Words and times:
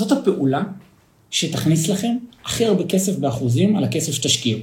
זאת 0.00 0.12
הפעולה 0.12 0.62
שתכניס 1.30 1.88
לכם 1.88 2.16
הכי 2.44 2.64
הרבה 2.66 2.84
כסף 2.84 3.16
באחוזים 3.16 3.76
על 3.76 3.84
הכסף 3.84 4.12
שתשקיעו. 4.12 4.60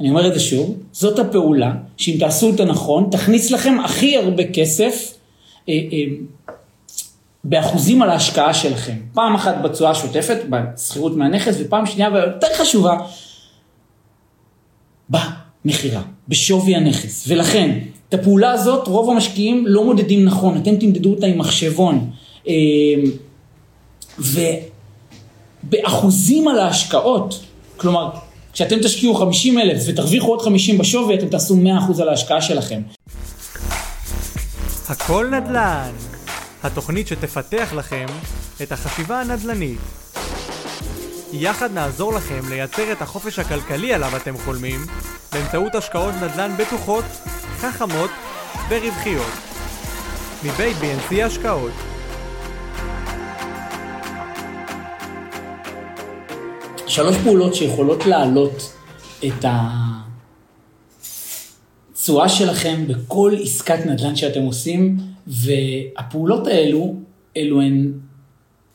אני 0.00 0.10
אומר 0.10 0.28
את 0.28 0.34
זה 0.34 0.40
שוב, 0.40 0.78
זאת 0.92 1.18
הפעולה 1.18 1.74
שאם 1.96 2.16
תעשו 2.18 2.50
אותה 2.50 2.64
נכון, 2.64 3.08
תכניס 3.10 3.50
לכם 3.50 3.76
הכי 3.84 4.16
הרבה 4.16 4.42
כסף 4.52 5.14
אה, 5.68 5.74
אה, 5.74 5.98
באחוזים 7.44 8.02
על 8.02 8.10
ההשקעה 8.10 8.54
שלכם. 8.54 8.96
פעם 9.12 9.34
אחת 9.34 9.54
בתשואה 9.62 9.90
השוטפת, 9.90 10.38
בשכירות 10.50 11.16
מהנכס, 11.16 11.56
ופעם 11.60 11.86
שנייה, 11.86 12.10
ויותר 12.12 12.46
חשובה, 12.58 12.98
במכירה, 15.08 16.02
בשווי 16.28 16.76
הנכס. 16.76 17.24
ולכן, 17.28 17.78
את 18.08 18.14
הפעולה 18.14 18.52
הזאת, 18.52 18.88
רוב 18.88 19.10
המשקיעים 19.10 19.66
לא 19.66 19.84
מודדים 19.84 20.24
נכון, 20.24 20.56
אתם 20.56 20.76
תמדדו 20.76 21.10
אותה 21.10 21.26
עם 21.26 21.38
מחשבון. 21.38 22.10
אה, 22.48 22.54
ובאחוזים 24.18 26.48
על 26.48 26.58
ההשקעות, 26.58 27.40
כלומר, 27.76 28.10
כשאתם 28.52 28.78
תשקיעו 28.82 29.14
50 29.14 29.58
אלף 29.58 29.82
ותרוויחו 29.86 30.28
עוד 30.28 30.42
50 30.42 30.78
בשווי, 30.78 31.14
אתם 31.14 31.28
תעשו 31.28 31.56
100% 31.98 32.02
על 32.02 32.08
ההשקעה 32.08 32.42
שלכם. 32.42 32.82
הכל 34.88 35.30
נדל"ן, 35.32 35.92
התוכנית 36.62 37.08
שתפתח 37.08 37.72
לכם 37.76 38.06
את 38.62 38.72
החשיבה 38.72 39.20
הנדל"נית. 39.20 39.80
יחד 41.32 41.72
נעזור 41.72 42.12
לכם 42.12 42.40
לייצר 42.48 42.92
את 42.92 43.02
החופש 43.02 43.38
הכלכלי 43.38 43.94
עליו 43.94 44.16
אתם 44.16 44.34
חולמים 44.44 44.80
באמצעות 45.32 45.74
השקעות 45.74 46.14
נדל"ן 46.14 46.54
בטוחות, 46.58 47.04
חכמות 47.58 48.10
ורווחיות. 48.68 49.32
מבית 50.44 50.76
BNC 50.76 51.22
השקעות 51.22 51.72
שלוש 56.94 57.16
פעולות 57.16 57.54
שיכולות 57.54 58.06
להעלות 58.06 58.72
את 59.26 59.44
התשואה 61.92 62.28
שלכם 62.28 62.84
בכל 62.86 63.32
עסקת 63.42 63.86
נדל"ן 63.86 64.16
שאתם 64.16 64.42
עושים, 64.42 64.96
והפעולות 65.26 66.46
האלו, 66.46 66.94
אלו 67.36 67.60
הן 67.60 67.92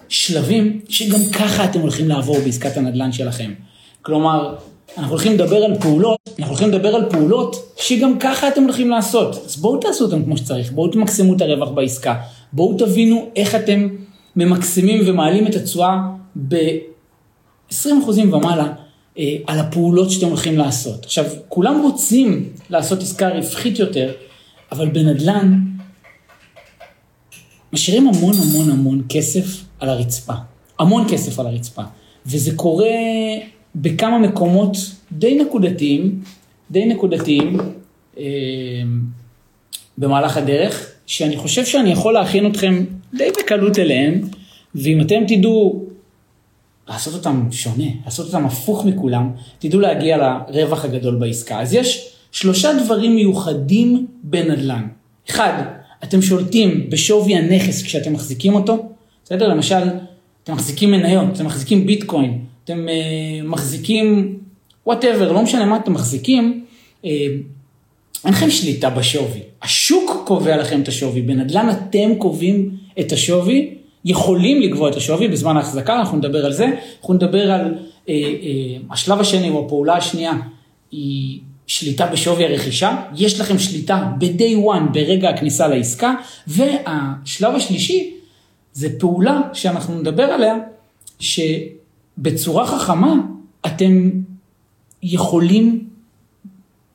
שלבים 0.09 0.81
שגם 0.89 1.19
ככה 1.33 1.65
אתם 1.65 1.79
הולכים 1.79 2.07
לעבור 2.07 2.39
בעסקת 2.39 2.77
הנדל"ן 2.77 3.11
שלכם. 3.11 3.53
כלומר, 4.01 4.55
אנחנו 4.97 5.11
הולכים 5.11 5.33
לדבר 5.33 5.63
על 5.63 5.79
פעולות, 5.81 6.19
אנחנו 6.27 6.45
הולכים 6.53 6.69
לדבר 6.69 6.95
על 6.95 7.09
פעולות 7.09 7.73
שגם 7.77 8.19
ככה 8.19 8.47
אתם 8.47 8.63
הולכים 8.63 8.89
לעשות. 8.89 9.35
אז 9.45 9.57
בואו 9.57 9.77
תעשו 9.77 10.05
אותם 10.05 10.23
כמו 10.23 10.37
שצריך, 10.37 10.71
בואו 10.71 10.91
תמקסמו 10.91 11.35
את 11.35 11.41
הרווח 11.41 11.69
בעסקה, 11.69 12.15
בואו 12.53 12.77
תבינו 12.77 13.29
איך 13.35 13.55
אתם 13.55 13.87
ממקסמים 14.35 15.01
ומעלים 15.05 15.47
את 15.47 15.55
התשואה. 15.55 15.99
20 17.69 18.01
אחוזים 18.01 18.33
ומעלה 18.33 18.73
אה, 19.17 19.35
על 19.47 19.59
הפעולות 19.59 20.11
שאתם 20.11 20.27
הולכים 20.27 20.57
לעשות. 20.57 21.05
עכשיו, 21.05 21.25
כולם 21.49 21.81
רוצים 21.83 22.49
לעשות 22.69 23.01
עסקה 23.01 23.29
רווחית 23.29 23.79
יותר, 23.79 24.11
אבל 24.71 24.89
בנדל"ן 24.89 25.59
משאירים 27.73 28.07
המון 28.07 28.33
המון 28.41 28.69
המון 28.69 29.01
כסף 29.09 29.63
על 29.79 29.89
הרצפה. 29.89 30.33
המון 30.79 31.05
כסף 31.09 31.39
על 31.39 31.47
הרצפה. 31.47 31.81
וזה 32.25 32.55
קורה 32.55 32.87
בכמה 33.75 34.19
מקומות 34.19 34.77
די 35.11 35.35
נקודתיים, 35.35 36.21
די 36.71 36.85
נקודתיים, 36.85 37.57
אה, 38.17 38.23
במהלך 39.97 40.37
הדרך, 40.37 40.91
שאני 41.05 41.37
חושב 41.37 41.65
שאני 41.65 41.91
יכול 41.91 42.13
להכין 42.13 42.45
אתכם 42.45 42.85
די 43.13 43.29
בקלות 43.39 43.79
אליהם, 43.79 44.21
ואם 44.75 45.01
אתם 45.01 45.23
תדעו 45.27 45.88
לעשות 46.89 47.13
אותם 47.13 47.47
שונה, 47.51 47.85
לעשות 48.05 48.27
אותם 48.27 48.45
הפוך 48.45 48.85
מכולם, 48.85 49.31
תדעו 49.59 49.79
להגיע 49.79 50.17
לרווח 50.49 50.85
הגדול 50.85 51.15
בעסקה. 51.15 51.61
אז 51.61 51.73
יש 51.73 52.09
שלושה 52.31 52.69
דברים 52.83 53.15
מיוחדים 53.15 54.07
בנדל"ן. 54.23 54.87
אחד, 55.29 55.63
אתם 56.03 56.21
שולטים 56.21 56.89
בשווי 56.89 57.35
הנכס 57.35 57.83
כשאתם 57.83 58.13
מחזיקים 58.13 58.55
אותו, 58.55 58.89
בסדר? 59.25 59.47
למשל, 59.47 59.89
אתם 60.43 60.53
מחזיקים 60.53 60.91
מניות, 60.91 61.25
אתם 61.33 61.45
מחזיקים 61.45 61.85
ביטקוין, 61.85 62.39
אתם 62.63 62.87
אה, 62.87 63.47
מחזיקים 63.47 64.37
whatever, 64.85 65.31
לא 65.31 65.41
משנה 65.41 65.65
מה 65.65 65.77
אתם 65.77 65.93
מחזיקים, 65.93 66.65
אה, 67.03 67.07
אין 68.25 68.33
לכם 68.33 68.49
שליטה 68.49 68.89
בשווי. 68.89 69.39
השוק 69.61 70.23
קובע 70.25 70.57
לכם 70.57 70.81
את 70.81 70.87
השווי, 70.87 71.21
בנדל"ן 71.21 71.69
אתם 71.69 72.15
קובעים 72.17 72.69
את 72.99 73.11
השווי, 73.11 73.75
יכולים 74.05 74.61
לקבוע 74.61 74.89
את 74.89 74.95
השווי 74.95 75.27
בזמן 75.27 75.57
ההחזקה, 75.57 75.99
אנחנו 75.99 76.17
נדבר 76.17 76.45
על 76.45 76.53
זה, 76.53 76.67
אנחנו 77.01 77.13
נדבר 77.13 77.51
על 77.51 77.75
אה, 78.09 78.13
אה, 78.13 78.77
השלב 78.91 79.19
השני 79.19 79.49
או 79.49 79.65
הפעולה 79.65 79.95
השנייה 79.95 80.33
היא 80.91 81.39
שליטה 81.67 82.07
בשווי 82.07 82.45
הרכישה, 82.45 82.97
יש 83.15 83.39
לכם 83.39 83.59
שליטה 83.59 84.11
ב-day 84.19 84.65
one 84.65 84.93
ברגע 84.93 85.29
הכניסה 85.29 85.67
לעסקה, 85.67 86.13
והשלב 86.47 87.55
השלישי 87.55 88.13
זה 88.73 88.99
פעולה 88.99 89.41
שאנחנו 89.53 89.99
נדבר 89.99 90.23
עליה, 90.23 90.55
שבצורה 91.19 92.65
חכמה 92.67 93.13
אתם 93.65 94.09
יכולים 95.03 95.89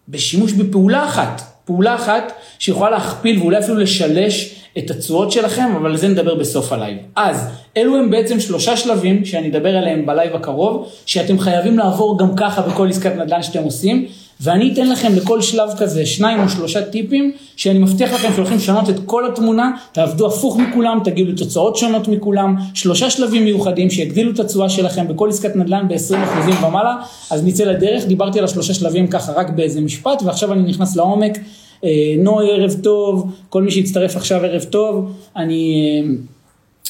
בשימוש 0.09 0.53
בפעולה 0.53 1.05
אחת, 1.05 1.43
פעולה 1.65 1.95
אחת 1.95 2.33
שיכולה 2.59 2.91
להכפיל 2.91 3.39
ואולי 3.39 3.59
אפילו 3.59 3.79
לשלש 3.79 4.64
את 4.79 4.91
התשואות 4.91 5.33
שלכם, 5.33 5.73
אבל 5.77 5.91
על 5.91 5.97
זה 5.97 6.09
נדבר 6.09 6.35
בסוף 6.35 6.73
הלייב. 6.73 6.99
אז, 7.17 7.49
אלו 7.77 7.97
הם 7.97 8.11
בעצם 8.11 8.41
שלושה 8.41 8.77
שלבים 8.77 9.25
שאני 9.25 9.49
אדבר 9.49 9.77
עליהם 9.77 10.07
בלייב 10.07 10.35
הקרוב, 10.35 10.89
שאתם 11.07 11.39
חייבים 11.39 11.79
לעבור 11.79 12.19
גם 12.19 12.37
ככה 12.37 12.62
בכל 12.62 12.89
עסקת 12.89 13.17
נדל"ן 13.17 13.43
שאתם 13.43 13.62
עושים, 13.62 14.07
ואני 14.41 14.73
אתן 14.73 14.89
לכם 14.89 15.12
לכל 15.17 15.41
שלב 15.41 15.69
כזה 15.79 16.07
שניים 16.07 16.41
או 16.41 16.49
שלושה 16.49 16.83
טיפים, 16.83 17.33
שאני 17.57 17.79
מבטיח 17.79 18.12
לכם 18.12 18.33
שהולכים 18.35 18.57
לשנות 18.57 18.91
את 18.91 18.97
כל 19.07 19.27
התמונה, 19.27 19.71
תעבדו 19.93 20.27
הפוך 20.27 20.59
מכולם, 20.59 20.99
תגידו 21.05 21.45
תוצאות 21.45 21.77
שונות 21.77 22.09
מכולם, 22.09 22.56
שלושה 22.75 23.11
שלבים 23.11 23.45
מיוחדים 23.45 23.91
שיגדילו 23.91 24.31
את 24.31 24.41
התשואה 24.41 24.69
שלכם 24.69 25.09
בכל 25.09 25.29
עסקת 25.29 25.56
נדל"ן 25.56 25.89
ב-20% 25.89 26.65
ומעלה, 26.67 26.97
אז 27.31 27.45
נצא 27.45 27.65
לדרך, 27.65 28.06
דיברתי 28.06 28.39
על 28.39 28.45
השלושה 28.45 28.75
שלבים 28.75 29.06
ככה 29.06 29.33
רק 29.33 29.51
באיזה 29.51 29.81
משפט, 29.81 30.23
ועכשיו 30.25 30.53
אני 30.53 30.62
נכנס 30.62 30.97
לעומק. 30.97 31.39
אה, 31.84 32.15
נוי 32.19 32.50
ערב 32.50 32.77
טוב, 32.83 33.33
כל 33.49 33.62
מי 33.62 33.71
שהצטרף 33.71 34.17
עכשיו 34.17 34.45
ערב 34.45 34.62
טוב, 34.62 35.12
אני 35.37 35.91
אה, 36.03 36.09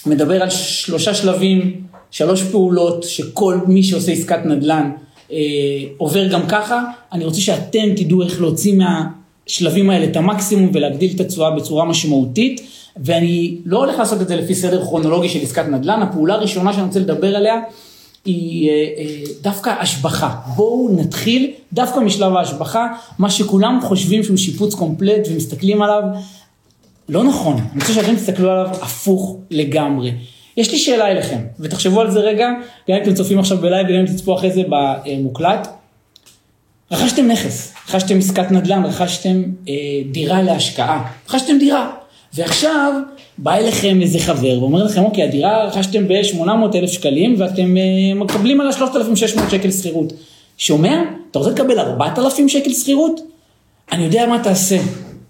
מדבר 0.06 0.43
על 0.43 0.50
שלושה 0.50 1.15
שלבים, 1.15 1.81
שלוש 2.10 2.43
פעולות 2.43 3.03
שכל 3.03 3.59
מי 3.66 3.83
שעושה 3.83 4.12
עסקת 4.12 4.41
נדל"ן 4.44 4.91
אה, 5.33 5.37
עובר 5.97 6.27
גם 6.28 6.47
ככה, 6.49 6.84
אני 7.12 7.25
רוצה 7.25 7.41
שאתם 7.41 7.94
תדעו 7.97 8.22
איך 8.22 8.41
להוציא 8.41 8.75
מהשלבים 8.75 9.91
האלה 9.91 10.04
את 10.04 10.16
המקסימום 10.16 10.71
ולהגדיל 10.75 11.10
את 11.15 11.21
התשואה 11.21 11.50
בצורה 11.50 11.84
משמעותית, 11.84 12.60
ואני 12.97 13.56
לא 13.65 13.78
הולך 13.78 13.99
לעשות 13.99 14.21
את 14.22 14.28
זה 14.28 14.37
לפי 14.37 14.54
סדר 14.54 14.84
כרונולוגי 14.84 15.28
של 15.28 15.38
עסקת 15.43 15.65
נדל"ן, 15.69 16.03
הפעולה 16.03 16.34
הראשונה 16.34 16.72
שאני 16.72 16.87
רוצה 16.87 17.00
לדבר 17.00 17.37
עליה 17.37 17.60
היא 18.25 18.71
אה, 18.71 18.75
אה, 18.99 19.23
דווקא 19.43 19.71
השבחה. 19.81 20.35
בואו 20.57 20.97
נתחיל 20.97 21.51
דווקא 21.73 22.01
משלב 22.01 22.37
ההשבחה, 22.37 22.87
מה 23.19 23.31
שכולם 23.31 23.81
חושבים 23.83 24.23
שהוא 24.23 24.37
שיפוץ 24.37 24.75
קומפלט 24.75 25.29
ומסתכלים 25.31 25.83
עליו, 25.83 26.03
לא 27.09 27.25
נכון. 27.25 27.57
אני 27.57 27.81
רוצה 27.81 27.93
שאתם 27.93 28.17
תסתכלו 28.17 28.51
עליו 28.51 28.67
הפוך 28.83 29.37
לגמרי. 29.51 30.13
יש 30.57 30.73
לי 30.73 30.79
שאלה 30.79 31.11
אליכם, 31.11 31.39
ותחשבו 31.61 32.01
על 32.01 32.11
זה 32.11 32.21
רגע, 32.21 32.49
גם 32.91 32.97
אם 32.97 33.03
אתם 33.03 33.15
צופים 33.15 33.39
עכשיו 33.39 33.59
בלייב 33.59 33.87
וגם 33.89 33.99
אם 33.99 34.07
תצפו 34.07 34.34
אחרי 34.34 34.51
זה 34.51 34.63
במוקלט. 34.69 35.69
רכשתם 36.91 37.27
נכס, 37.27 37.73
רכשתם 37.89 38.19
עסקת 38.19 38.51
נדל"ן, 38.51 38.84
רכשתם 38.84 39.43
אה, 39.69 39.75
דירה 40.11 40.43
להשקעה, 40.43 41.13
רכשתם 41.29 41.59
דירה. 41.59 41.91
ועכשיו 42.34 42.93
בא 43.39 43.55
אליכם 43.55 43.99
איזה 44.03 44.19
חבר 44.19 44.59
ואומר 44.61 44.84
לכם, 44.84 45.05
אוקיי, 45.05 45.25
הדירה 45.25 45.65
רכשתם 45.65 46.09
ב-800 46.09 46.77
אלף 46.77 46.91
שקלים 46.91 47.34
ואתם 47.39 47.77
uh, 47.77 48.19
מקבלים 48.19 48.60
על 48.60 48.69
ה-3,600 48.69 49.51
שקל 49.51 49.71
שכירות. 49.71 50.13
שומע? 50.57 51.03
אתה 51.31 51.39
רוצה 51.39 51.51
לקבל 51.51 51.78
4,000 51.78 52.48
שקל 52.48 52.72
שכירות? 52.72 53.21
אני 53.92 54.04
יודע 54.04 54.27
מה 54.27 54.42
תעשה. 54.42 54.78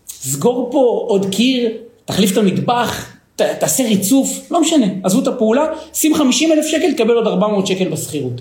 סגור 0.07 0.69
פה 0.73 1.05
עוד 1.09 1.27
קיר, 1.31 1.71
תחליף 2.05 2.33
את 2.33 2.37
המטבח, 2.37 3.13
ת, 3.37 3.43
תעשה 3.43 3.85
ריצוף, 3.85 4.51
לא 4.51 4.61
משנה, 4.61 4.87
עזבו 5.03 5.23
את 5.23 5.27
הפעולה, 5.27 5.67
שים 5.95 6.15
50 6.15 6.53
אלף 6.53 6.67
שקל, 6.67 6.93
תקבל 6.93 7.15
עוד 7.15 7.27
400 7.27 7.67
שקל 7.67 7.89
בשכירות. 7.89 8.41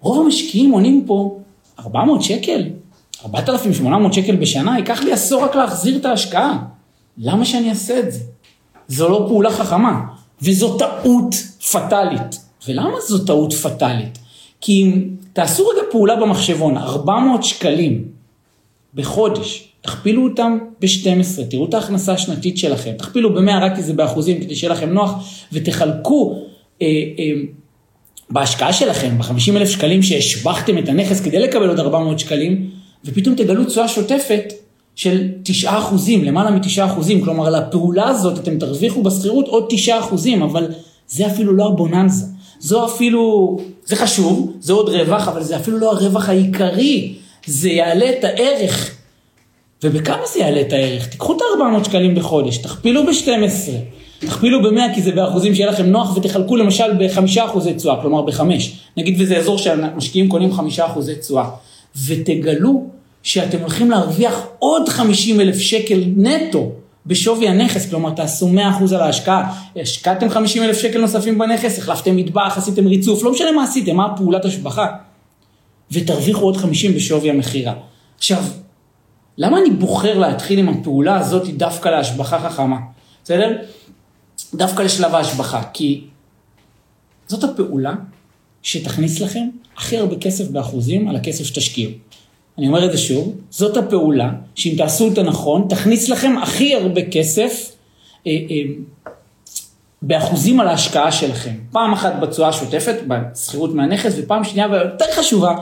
רוב 0.00 0.24
המשקיעים 0.24 0.70
עונים 0.70 1.04
פה, 1.06 1.38
400 1.80 2.22
שקל? 2.22 2.62
4,800 3.24 4.12
שקל 4.12 4.36
בשנה? 4.36 4.78
ייקח 4.78 5.02
לי 5.02 5.12
עשור 5.12 5.44
רק 5.44 5.54
להחזיר 5.54 5.96
את 5.96 6.04
ההשקעה. 6.04 6.58
למה 7.18 7.44
שאני 7.44 7.70
אעשה 7.70 7.98
את 7.98 8.12
זה? 8.12 8.20
זו 8.88 9.08
לא 9.08 9.24
פעולה 9.28 9.50
חכמה, 9.50 10.00
וזו 10.42 10.78
טעות 10.78 11.34
פטאלית. 11.72 12.40
ולמה 12.68 13.00
זו 13.08 13.24
טעות 13.24 13.52
פטאלית? 13.52 14.18
כי 14.60 14.82
אם 14.82 15.08
תעשו 15.32 15.68
רגע 15.68 15.82
פעולה 15.90 16.16
במחשבון, 16.16 16.76
400 16.76 17.44
שקלים 17.44 18.04
בחודש, 18.94 19.68
תכפילו 19.80 20.24
אותם 20.24 20.58
ב-12, 20.80 21.42
תראו 21.50 21.68
את 21.68 21.74
ההכנסה 21.74 22.12
השנתית 22.12 22.58
שלכם, 22.58 22.92
תכפילו 22.98 23.34
ב-100 23.34 23.50
רק 23.62 23.76
כי 23.76 23.82
זה 23.82 23.92
באחוזים, 23.92 24.40
כדי 24.40 24.54
שיהיה 24.54 24.72
לכם 24.72 24.90
נוח, 24.90 25.12
ותחלקו 25.52 26.42
אה, 26.82 26.86
אה, 26.86 27.32
בהשקעה 28.30 28.72
שלכם, 28.72 29.18
ב-50 29.18 29.56
אלף 29.56 29.68
שקלים 29.68 30.02
שהשבחתם 30.02 30.78
את 30.78 30.88
הנכס 30.88 31.20
כדי 31.20 31.38
לקבל 31.38 31.68
עוד 31.68 31.80
400 31.80 32.18
שקלים, 32.18 32.70
ופתאום 33.04 33.34
תגלו 33.34 33.64
תשואה 33.64 33.88
שוטפת 33.88 34.52
של 34.96 35.28
9 35.42 35.78
אחוזים, 35.78 36.24
למעלה 36.24 36.50
מ-9 36.50 36.84
אחוזים, 36.84 37.24
כלומר 37.24 37.50
לפעולה 37.50 38.08
הזאת 38.08 38.38
אתם 38.38 38.58
תרוויחו 38.58 39.02
בשכירות 39.02 39.48
עוד 39.48 39.66
9 39.68 39.98
אחוזים, 39.98 40.42
אבל 40.42 40.66
זה 41.08 41.26
אפילו 41.26 41.52
לא 41.52 41.66
הבוננזה. 41.66 42.24
זו 42.60 42.86
אפילו, 42.86 43.56
זה 43.84 43.96
חשוב, 43.96 44.52
זה 44.60 44.72
עוד 44.72 44.88
רווח, 44.88 45.28
אבל 45.28 45.42
זה 45.42 45.56
אפילו 45.56 45.78
לא 45.78 45.92
הרווח 45.92 46.28
העיקרי. 46.28 47.14
זה 47.46 47.68
יעלה 47.68 48.10
את 48.10 48.24
הערך. 48.24 48.90
ובכמה 49.84 50.22
זה 50.34 50.40
יעלה 50.40 50.60
את 50.60 50.72
הערך? 50.72 51.06
תיקחו 51.06 51.36
את 51.36 51.38
ה-400 51.40 51.84
שקלים 51.84 52.14
בחודש, 52.14 52.56
תכפילו 52.56 53.06
ב-12, 53.06 53.70
תכפילו 54.18 54.62
ב-100 54.62 54.94
כי 54.94 55.02
זה 55.02 55.12
באחוזים 55.12 55.54
שיהיה 55.54 55.70
לכם 55.70 55.86
נוח, 55.86 56.16
ותחלקו 56.16 56.56
למשל 56.56 56.92
ב-5 56.98 57.44
אחוזי 57.44 57.74
תשואה, 57.74 58.02
כלומר 58.02 58.22
ב-5. 58.22 58.40
נגיד 58.96 59.20
וזה 59.20 59.36
אזור 59.36 59.58
שהמשקיעים 59.58 60.28
קונים 60.28 60.52
5 60.52 60.80
אחוזי 60.80 61.14
תשואה. 61.14 61.48
ותגלו 62.06 62.95
שאתם 63.26 63.60
הולכים 63.60 63.90
להרוויח 63.90 64.46
עוד 64.58 64.88
50 64.88 65.40
אלף 65.40 65.58
שקל 65.58 66.04
נטו 66.16 66.72
בשווי 67.06 67.48
הנכס, 67.48 67.90
כלומר 67.90 68.10
תעשו 68.10 68.50
100% 68.54 68.94
על 68.94 69.00
ההשקעה, 69.00 69.62
השקעתם 69.76 70.28
50 70.28 70.62
אלף 70.62 70.78
שקל 70.78 71.00
נוספים 71.00 71.38
בנכס, 71.38 71.78
החלפתם 71.78 72.16
מטבח, 72.16 72.54
עשיתם 72.56 72.86
ריצוף, 72.86 73.22
לא 73.22 73.32
משנה 73.32 73.52
מה 73.52 73.64
עשיתם, 73.64 73.96
מה 73.96 74.16
פעולת 74.16 74.44
השבחה, 74.44 74.86
ותרוויחו 75.90 76.44
עוד 76.44 76.56
50 76.56 76.94
בשווי 76.94 77.30
המכירה. 77.30 77.74
עכשיו, 78.18 78.42
למה 79.38 79.58
אני 79.58 79.70
בוחר 79.70 80.18
להתחיל 80.18 80.58
עם 80.58 80.68
הפעולה 80.68 81.18
הזאת 81.18 81.48
דווקא 81.56 81.88
להשבחה 81.88 82.50
חכמה? 82.50 82.76
בסדר? 83.24 83.56
דווקא 84.54 84.82
לשלב 84.82 85.14
ההשבחה, 85.14 85.62
כי 85.72 86.04
זאת 87.26 87.44
הפעולה 87.44 87.94
שתכניס 88.62 89.20
לכם 89.20 89.48
הכי 89.76 89.96
הרבה 89.96 90.16
כסף 90.16 90.48
באחוזים 90.48 91.08
על 91.08 91.16
הכסף 91.16 91.44
שתשקיעו. 91.44 91.90
אני 92.58 92.68
אומר 92.68 92.86
את 92.86 92.92
זה 92.92 92.98
שוב, 92.98 93.34
זאת 93.50 93.76
הפעולה 93.76 94.32
שאם 94.54 94.74
תעשו 94.78 95.08
אותה 95.08 95.22
נכון, 95.22 95.66
תכניס 95.68 96.08
לכם 96.08 96.34
הכי 96.42 96.74
הרבה 96.74 97.00
כסף 97.10 97.72
אה, 98.26 98.32
אה, 98.32 98.56
באחוזים 100.02 100.60
על 100.60 100.68
ההשקעה 100.68 101.12
שלכם. 101.12 101.54
פעם 101.72 101.92
אחת 101.92 102.12
בתשואה 102.20 102.48
השוטפת, 102.48 102.96
בשכירות 103.08 103.74
מהנכס, 103.74 104.14
ופעם 104.16 104.44
שנייה 104.44 104.68
ויותר 104.70 105.04
חשובה, 105.16 105.56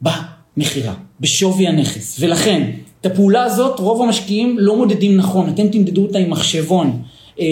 במכירה, 0.00 0.94
בשווי 1.20 1.68
הנכס. 1.68 2.16
ולכן, 2.20 2.70
את 3.00 3.06
הפעולה 3.06 3.44
הזאת 3.44 3.78
רוב 3.78 4.02
המשקיעים 4.02 4.58
לא 4.58 4.76
מודדים 4.76 5.16
נכון, 5.16 5.48
אתם 5.48 5.68
תמדדו 5.68 6.02
אותה 6.02 6.18
עם 6.18 6.30
מחשבון. 6.30 7.02
אה, 7.40 7.46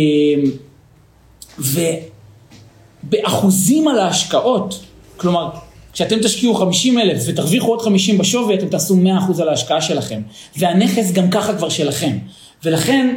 ובאחוזים 3.04 3.88
על 3.88 3.98
ההשקעות, 3.98 4.84
כלומר, 5.16 5.50
כשאתם 5.98 6.18
תשקיעו 6.18 6.54
50 6.54 6.98
אלף 6.98 7.22
ותרוויחו 7.26 7.68
עוד 7.68 7.82
50 7.82 8.18
בשווי, 8.18 8.54
אתם 8.54 8.68
תעשו 8.68 8.96
100% 9.38 9.42
על 9.42 9.48
ההשקעה 9.48 9.80
שלכם. 9.80 10.20
והנכס 10.56 11.12
גם 11.12 11.30
ככה 11.30 11.54
כבר 11.54 11.68
שלכם. 11.68 12.18
ולכן, 12.64 13.08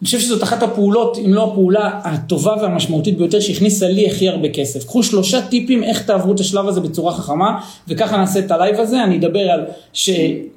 אני 0.00 0.04
חושב 0.04 0.20
שזאת 0.20 0.42
אחת 0.42 0.62
הפעולות, 0.62 1.18
אם 1.18 1.34
לא 1.34 1.44
הפעולה 1.44 2.00
הטובה 2.04 2.54
והמשמעותית 2.62 3.18
ביותר 3.18 3.40
שהכניסה 3.40 3.88
לי 3.88 4.10
הכי 4.10 4.28
הרבה 4.28 4.48
כסף. 4.48 4.84
קחו 4.84 5.02
שלושה 5.02 5.42
טיפים 5.42 5.84
איך 5.84 6.02
תעברו 6.02 6.32
את 6.32 6.40
השלב 6.40 6.68
הזה 6.68 6.80
בצורה 6.80 7.14
חכמה, 7.14 7.60
וככה 7.88 8.16
נעשה 8.16 8.38
את 8.38 8.50
הלייב 8.50 8.80
הזה. 8.80 9.04
אני 9.04 9.18
אדבר 9.18 9.50
על 9.50 9.64
ש... 9.92 10.10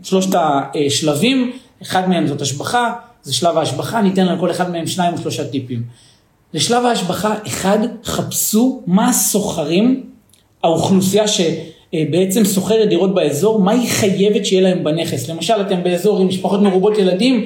שלושת 0.04 0.36
השלבים, 0.36 1.52
אחד 1.82 2.10
מהם 2.10 2.28
זאת 2.28 2.42
השבחה, 2.42 2.94
זה 3.24 3.34
שלב 3.34 3.58
ההשבחה, 3.58 4.02
ניתן 4.02 4.28
על 4.28 4.40
כל 4.40 4.52
אחד 4.52 4.72
מהם 4.72 4.88
שניים 4.88 5.14
או 5.14 5.18
שלושה 5.18 5.48
טיפים. 5.48 5.84
לשלב 6.54 6.86
ההשבחה, 6.86 7.36
אחד, 7.48 7.80
חפשו 8.04 8.84
מה 8.88 9.10
השוכרים 9.10 10.09
האוכלוסייה 10.64 11.26
שבעצם 11.28 12.46
שוכרת 12.46 12.90
דירות 12.90 13.14
באזור, 13.14 13.60
מה 13.60 13.72
היא 13.72 13.90
חייבת 13.90 14.46
שיהיה 14.46 14.62
להם 14.62 14.84
בנכס. 14.84 15.30
למשל, 15.30 15.54
אתם 15.62 15.84
באזור 15.84 16.20
עם 16.20 16.28
משפחות 16.28 16.62
מרובות 16.62 16.98
ילדים, 16.98 17.46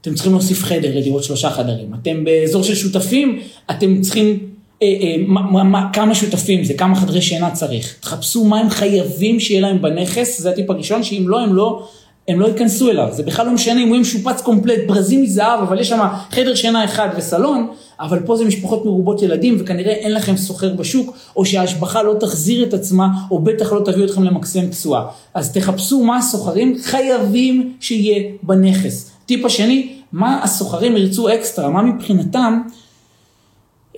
אתם 0.00 0.14
צריכים 0.14 0.32
להוסיף 0.32 0.62
חדר 0.62 0.96
לדירות 0.96 1.24
שלושה 1.24 1.50
חדרים. 1.50 1.94
אתם 2.02 2.24
באזור 2.24 2.62
של 2.62 2.74
שותפים, 2.74 3.40
אתם 3.70 4.00
צריכים, 4.00 4.38
אה, 4.82 4.86
אה, 4.86 5.14
מה, 5.26 5.62
מה, 5.64 5.88
כמה 5.92 6.14
שותפים 6.14 6.64
זה, 6.64 6.74
כמה 6.74 6.94
חדרי 6.94 7.22
שינה 7.22 7.50
צריך. 7.50 7.96
תחפשו 8.00 8.44
מה 8.44 8.60
הם 8.60 8.70
חייבים 8.70 9.40
שיהיה 9.40 9.60
להם 9.60 9.82
בנכס, 9.82 10.40
זה 10.40 10.50
הטיפ 10.50 10.70
הראשון, 10.70 11.02
שאם 11.02 11.24
לא, 11.26 11.40
הם 11.40 11.54
לא... 11.54 11.86
הם 12.28 12.40
לא 12.40 12.46
ייכנסו 12.46 12.90
אליו, 12.90 13.08
זה 13.12 13.22
בכלל 13.22 13.46
לא 13.46 13.52
משנה 13.52 13.82
אם 13.82 13.88
הוא 13.88 13.96
משופץ 13.96 14.40
קומפלט, 14.40 14.78
ברזים 14.86 15.22
מזהב, 15.22 15.60
אבל 15.60 15.80
יש 15.80 15.88
שם 15.88 16.00
חדר 16.30 16.54
שינה 16.54 16.84
אחד 16.84 17.08
וסלון, 17.16 17.68
אבל 18.00 18.20
פה 18.26 18.36
זה 18.36 18.44
משפחות 18.44 18.84
מרובות 18.84 19.22
ילדים, 19.22 19.56
וכנראה 19.58 19.92
אין 19.92 20.14
לכם 20.14 20.36
סוחר 20.36 20.74
בשוק, 20.74 21.16
או 21.36 21.44
שההשבחה 21.44 22.02
לא 22.02 22.14
תחזיר 22.20 22.64
את 22.64 22.74
עצמה, 22.74 23.08
או 23.30 23.38
בטח 23.38 23.72
לא 23.72 23.80
תביא 23.84 24.04
אתכם 24.04 24.22
למקסם 24.24 24.68
תשואה. 24.68 25.06
אז 25.34 25.52
תחפשו 25.52 26.02
מה 26.02 26.16
הסוחרים 26.16 26.76
חייבים 26.82 27.72
שיהיה 27.80 28.30
בנכס. 28.42 29.10
טיפ 29.26 29.44
השני, 29.44 29.92
מה 30.12 30.42
הסוחרים 30.42 30.96
ירצו 30.96 31.28
אקסטרה, 31.34 31.70
מה 31.70 31.82
מבחינתם, 31.82 32.62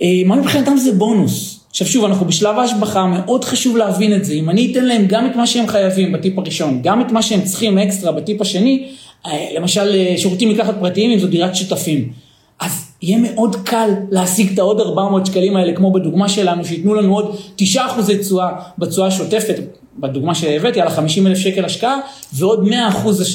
אה, 0.01 0.07
מה 0.25 0.35
מבחינתם 0.35 0.77
זה 0.77 0.91
בונוס. 0.91 1.54
עכשיו 1.75 1.87
שוב, 1.87 2.05
אנחנו 2.05 2.25
בשלב 2.25 2.59
ההשבחה, 2.59 3.05
מאוד 3.05 3.43
חשוב 3.45 3.77
להבין 3.77 4.15
את 4.15 4.25
זה. 4.25 4.33
אם 4.33 4.49
אני 4.49 4.71
אתן 4.71 4.85
להם 4.85 5.05
גם 5.07 5.25
את 5.25 5.35
מה 5.35 5.47
שהם 5.47 5.67
חייבים 5.67 6.11
בטיפ 6.11 6.39
הראשון, 6.39 6.79
גם 6.83 7.01
את 7.01 7.11
מה 7.11 7.21
שהם 7.21 7.41
צריכים 7.41 7.77
אקסטרה 7.77 8.11
בטיפ 8.11 8.41
השני, 8.41 8.87
אה, 9.25 9.47
למשל 9.55 9.95
אה, 9.95 10.13
שירותים 10.17 10.49
מקחת 10.49 10.75
פרטיים 10.79 11.11
אם 11.11 11.19
זו 11.19 11.27
דירת 11.27 11.55
שותפים. 11.55 12.11
אז 12.59 12.91
יהיה 13.01 13.17
מאוד 13.17 13.55
קל 13.55 13.89
להשיג 14.11 14.51
את 14.53 14.59
העוד 14.59 14.81
400 14.81 15.25
שקלים 15.25 15.55
האלה, 15.55 15.73
כמו 15.73 15.91
בדוגמה 15.91 16.29
שלנו, 16.29 16.65
שייתנו 16.65 16.93
לנו 16.93 17.13
עוד 17.13 17.35
9% 17.61 17.77
תשואה 18.19 18.49
בתשואה 18.77 19.07
השוטפת, 19.07 19.55
בדוגמה 19.97 20.35
שהבאתי, 20.35 20.81
על 20.81 20.87
ה-50 20.87 21.27
אלף 21.27 21.37
שקל 21.37 21.65
השקעה, 21.65 21.97
ועוד 22.33 22.67
100% 22.67 22.73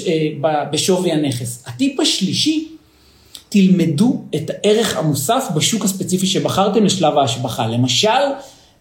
אה, 0.06 0.64
בשווי 0.72 1.12
הנכס. 1.12 1.64
הטיפ 1.66 2.00
השלישי, 2.00 2.68
תלמדו 3.50 4.22
את 4.34 4.50
הערך 4.50 4.96
המוסף 4.96 5.44
בשוק 5.56 5.84
הספציפי 5.84 6.26
שבחרתם 6.26 6.84
לשלב 6.84 7.18
ההשבחה. 7.18 7.66
למשל, 7.66 8.08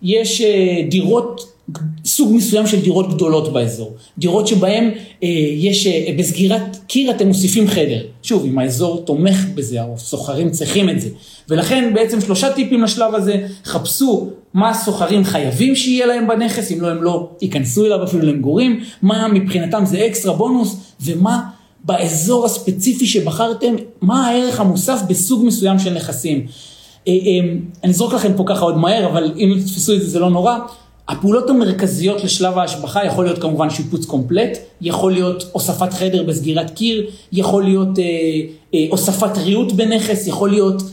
יש 0.01 0.41
דירות 0.89 1.59
סוג 2.05 2.33
מסוים 2.35 2.67
של 2.67 2.81
דירות 2.81 3.13
גדולות 3.13 3.53
באזור. 3.53 3.95
דירות 4.17 4.47
שבהן 4.47 4.91
אה, 5.23 5.27
יש, 5.53 5.87
אה, 5.87 6.13
בסגירת 6.17 6.77
קיר 6.87 7.11
אתם 7.11 7.27
מוסיפים 7.27 7.67
חדר. 7.67 8.01
שוב, 8.23 8.45
אם 8.45 8.59
האזור 8.59 9.03
תומך 9.05 9.45
בזה, 9.55 9.83
או 9.83 9.97
סוחרים 9.97 10.49
צריכים 10.51 10.89
את 10.89 11.01
זה. 11.01 11.09
ולכן 11.49 11.93
בעצם 11.93 12.21
שלושה 12.21 12.53
טיפים 12.53 12.83
לשלב 12.83 13.15
הזה, 13.15 13.47
חפשו 13.65 14.29
מה 14.53 14.69
הסוחרים 14.69 15.23
חייבים 15.23 15.75
שיהיה 15.75 16.05
להם 16.05 16.27
בנכס, 16.27 16.71
אם 16.71 16.81
לא 16.81 16.87
הם 16.87 17.03
לא 17.03 17.29
ייכנסו 17.41 17.85
אליו 17.85 18.03
אפילו 18.03 18.25
למגורים, 18.25 18.79
מה 19.01 19.27
מבחינתם 19.27 19.85
זה 19.85 20.05
אקסטרה 20.05 20.33
בונוס, 20.33 20.77
ומה 21.01 21.49
באזור 21.83 22.45
הספציפי 22.45 23.07
שבחרתם, 23.07 23.75
מה 24.01 24.27
הערך 24.27 24.59
המוסף 24.59 24.99
בסוג 25.09 25.45
מסוים 25.45 25.79
של 25.79 25.93
נכסים. 25.93 26.45
אה, 27.07 27.13
אה, 27.13 27.53
אני 27.83 27.91
אזרוק 27.91 28.13
לכם 28.13 28.31
פה 28.35 28.43
ככה 28.47 28.65
עוד 28.65 28.77
מהר, 28.77 29.05
אבל 29.05 29.31
אם 29.37 29.57
תתפסו 29.59 29.93
את 29.93 30.01
זה 30.01 30.09
זה 30.09 30.19
לא 30.19 30.29
נורא. 30.29 30.57
הפעולות 31.09 31.49
המרכזיות 31.49 32.23
לשלב 32.23 32.57
ההשבחה 32.57 33.05
יכול 33.05 33.25
להיות 33.25 33.41
כמובן 33.41 33.69
שיפוץ 33.69 34.05
קומפלט, 34.05 34.57
יכול 34.81 35.11
להיות 35.11 35.43
הוספת 35.51 35.93
חדר 35.93 36.23
בסגירת 36.23 36.69
קיר, 36.69 37.05
יכול 37.31 37.63
להיות 37.63 37.99
אה, 37.99 38.03
אה, 38.73 38.85
הוספת 38.89 39.37
ריהוט 39.37 39.71
בנכס, 39.71 40.27
יכול 40.27 40.49
להיות 40.49 40.83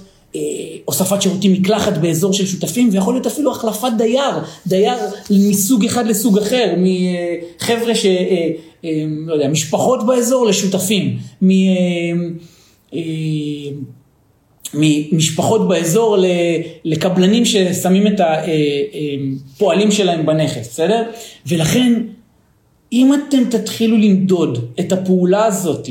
הוספת 0.84 1.22
שירותים 1.22 1.52
מקלחת 1.52 1.98
באזור 1.98 2.32
של 2.32 2.46
שותפים, 2.46 2.88
ויכול 2.92 3.14
להיות 3.14 3.26
אפילו 3.26 3.50
החלפת 3.52 3.88
דייר, 3.98 4.34
דייר 4.66 4.98
מסוג 5.30 5.84
אחד 5.84 6.06
לסוג 6.06 6.38
אחר, 6.38 6.74
מחבר'ה 6.76 7.94
ש... 7.94 8.06
אה, 8.06 8.50
אה, 8.84 9.04
לא 9.26 9.34
יודע, 9.34 9.48
משפחות 9.48 10.06
באזור 10.06 10.46
לשותפים, 10.46 11.18
מ... 11.42 11.50
אה, 11.50 11.56
אה, 12.94 13.00
ממשפחות 14.74 15.68
באזור 15.68 16.16
לקבלנים 16.84 17.44
ששמים 17.44 18.06
את 18.06 18.20
הפועלים 18.20 19.88
אה, 19.88 19.92
אה, 19.92 19.96
שלהם 19.96 20.26
בנכס, 20.26 20.68
בסדר? 20.68 21.02
ולכן, 21.46 22.02
אם 22.92 23.14
אתם 23.14 23.44
תתחילו 23.50 23.96
למדוד 23.96 24.70
את 24.80 24.92
הפעולה 24.92 25.44
הזאת 25.44 25.88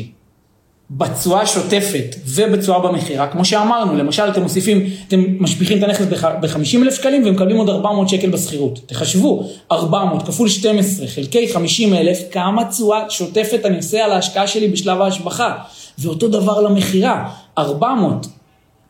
בתשואה 0.90 1.42
השוטפת 1.42 2.16
ובתשואה 2.26 2.80
במכירה, 2.80 3.28
כמו 3.28 3.46
שאמרנו, 3.46 3.96
למשל 3.96 4.30
אתם 4.30 4.42
מוסיפים, 4.42 4.90
אתם 5.08 5.24
משביחים 5.40 5.78
את 5.78 5.84
הנכס 5.84 6.06
ב-50 6.42 6.78
אלף 6.84 6.96
שקלים 6.96 7.24
ומקבלים 7.26 7.58
עוד 7.58 7.70
400 7.70 8.10
שקל 8.10 8.30
בשכירות. 8.30 8.80
תחשבו, 8.86 9.50
400 9.72 10.28
כפול 10.28 10.50
12 10.50 11.08
חלקי 11.08 11.54
50 11.54 11.94
אלף, 11.94 12.20
כמה 12.32 12.66
תשואה 12.66 13.10
שוטפת 13.10 13.66
אני 13.66 13.78
עושה 13.78 14.06
על 14.06 14.12
ההשקעה 14.12 14.48
שלי 14.48 14.68
בשלב 14.68 15.02
ההשבחה. 15.02 15.54
ואותו 16.00 16.28
דבר 16.28 16.62
למכירה, 16.62 17.30
400 17.58 18.28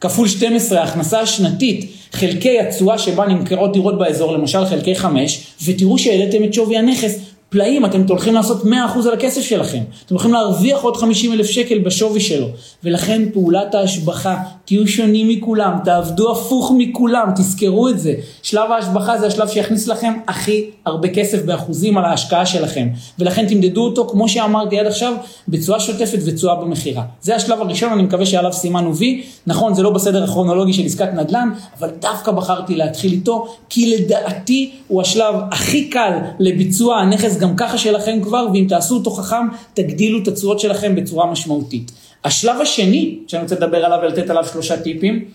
כפול 0.02 0.28
12 0.28 0.80
ההכנסה 0.80 1.20
השנתית, 1.20 1.92
חלקי 2.12 2.60
התשואה 2.60 2.98
שבה 2.98 3.26
נמכרות 3.26 3.74
דירות 3.74 3.98
באזור, 3.98 4.34
למשל 4.34 4.66
חלקי 4.66 4.96
5, 4.96 5.44
ותראו 5.66 5.98
שהעליתם 5.98 6.44
את 6.44 6.54
שווי 6.54 6.78
הנכס 6.78 7.20
פלאים, 7.56 7.86
אתם 7.86 8.02
הולכים 8.10 8.34
לעשות 8.34 8.64
100% 8.64 8.68
על 9.08 9.14
הכסף 9.14 9.42
שלכם. 9.42 9.84
אתם 10.06 10.16
הולכים 10.16 10.34
להרוויח 10.34 10.82
עוד 10.82 10.98
50 10.98 11.34
אלף 11.34 11.46
שקל 11.46 11.80
בשווי 11.80 12.20
שלו. 12.20 12.48
ולכן 12.84 13.22
פעולת 13.34 13.76
ההשבחה, 13.76 14.38
תהיו 14.66 14.88
שונים 14.88 15.30
מכולם, 15.30 15.74
תעבדו 15.84 16.32
הפוך 16.32 16.72
מכולם, 16.78 17.30
תזכרו 17.36 17.90
את 17.90 18.00
זה. 18.00 18.14
שלב 18.44 18.72
ההשבחה 18.72 19.18
זה 19.18 19.28
השלב 19.28 19.48
שיכניס 19.48 19.88
לכם 19.88 20.14
הכי 20.28 20.70
הרבה 20.86 21.08
כסף 21.08 21.46
באחוזים 21.46 21.98
על 21.98 22.06
ההשקעה 22.06 22.46
שלכם. 22.46 22.88
ולכן 23.20 23.46
תמדדו 23.48 23.86
אותו, 23.86 24.08
כמו 24.10 24.30
שאמרתי 24.30 24.80
עד 24.80 24.86
עכשיו, 24.86 25.14
בצורה 25.48 25.80
שוטפת 25.80 26.20
ותשואה 26.26 26.56
במכירה. 26.56 27.04
זה 27.22 27.36
השלב 27.36 27.62
הראשון, 27.62 27.94
אני 27.94 28.04
מקווה 28.04 28.26
שעליו 28.26 28.54
סימנו 28.54 28.96
וי. 28.96 29.24
נכון, 29.48 29.74
זה 29.74 29.84
לא 29.84 29.90
בסדר 29.90 30.24
הכרונולוגי 30.24 30.74
של 30.74 30.86
עסקת 30.86 31.14
נדל"ן, 31.14 31.50
אבל 31.80 31.90
דווקא 32.00 32.32
בחרתי 32.32 32.76
להתחיל 32.76 33.12
איתו, 33.12 33.48
כי 33.70 33.96
לדעתי 33.98 34.72
הוא 34.88 35.02
השלב 35.02 35.36
הכי 35.52 35.90
קל 35.90 36.12
לביצוע 36.40 36.98
הנכס 36.98 37.38
גם 37.46 37.56
ככה 37.56 37.78
שלכם 37.78 38.20
כבר, 38.24 38.48
ואם 38.54 38.66
תעשו 38.70 38.96
אותו 38.96 39.12
חכם, 39.12 39.48
תגדילו 39.74 40.24
את 40.24 40.28
התשואות 40.28 40.60
שלכם 40.60 40.96
בצורה 40.96 41.32
משמעותית. 41.32 41.92
השלב 42.24 42.62
השני, 42.62 43.20
שאני 43.28 43.44
רוצה 43.44 43.56
לדבר 43.56 43.86
עליו 43.86 44.00
ולתת 44.04 44.30
עליו 44.30 44.46
שלושה 44.52 44.82
טיפים, 44.82 45.26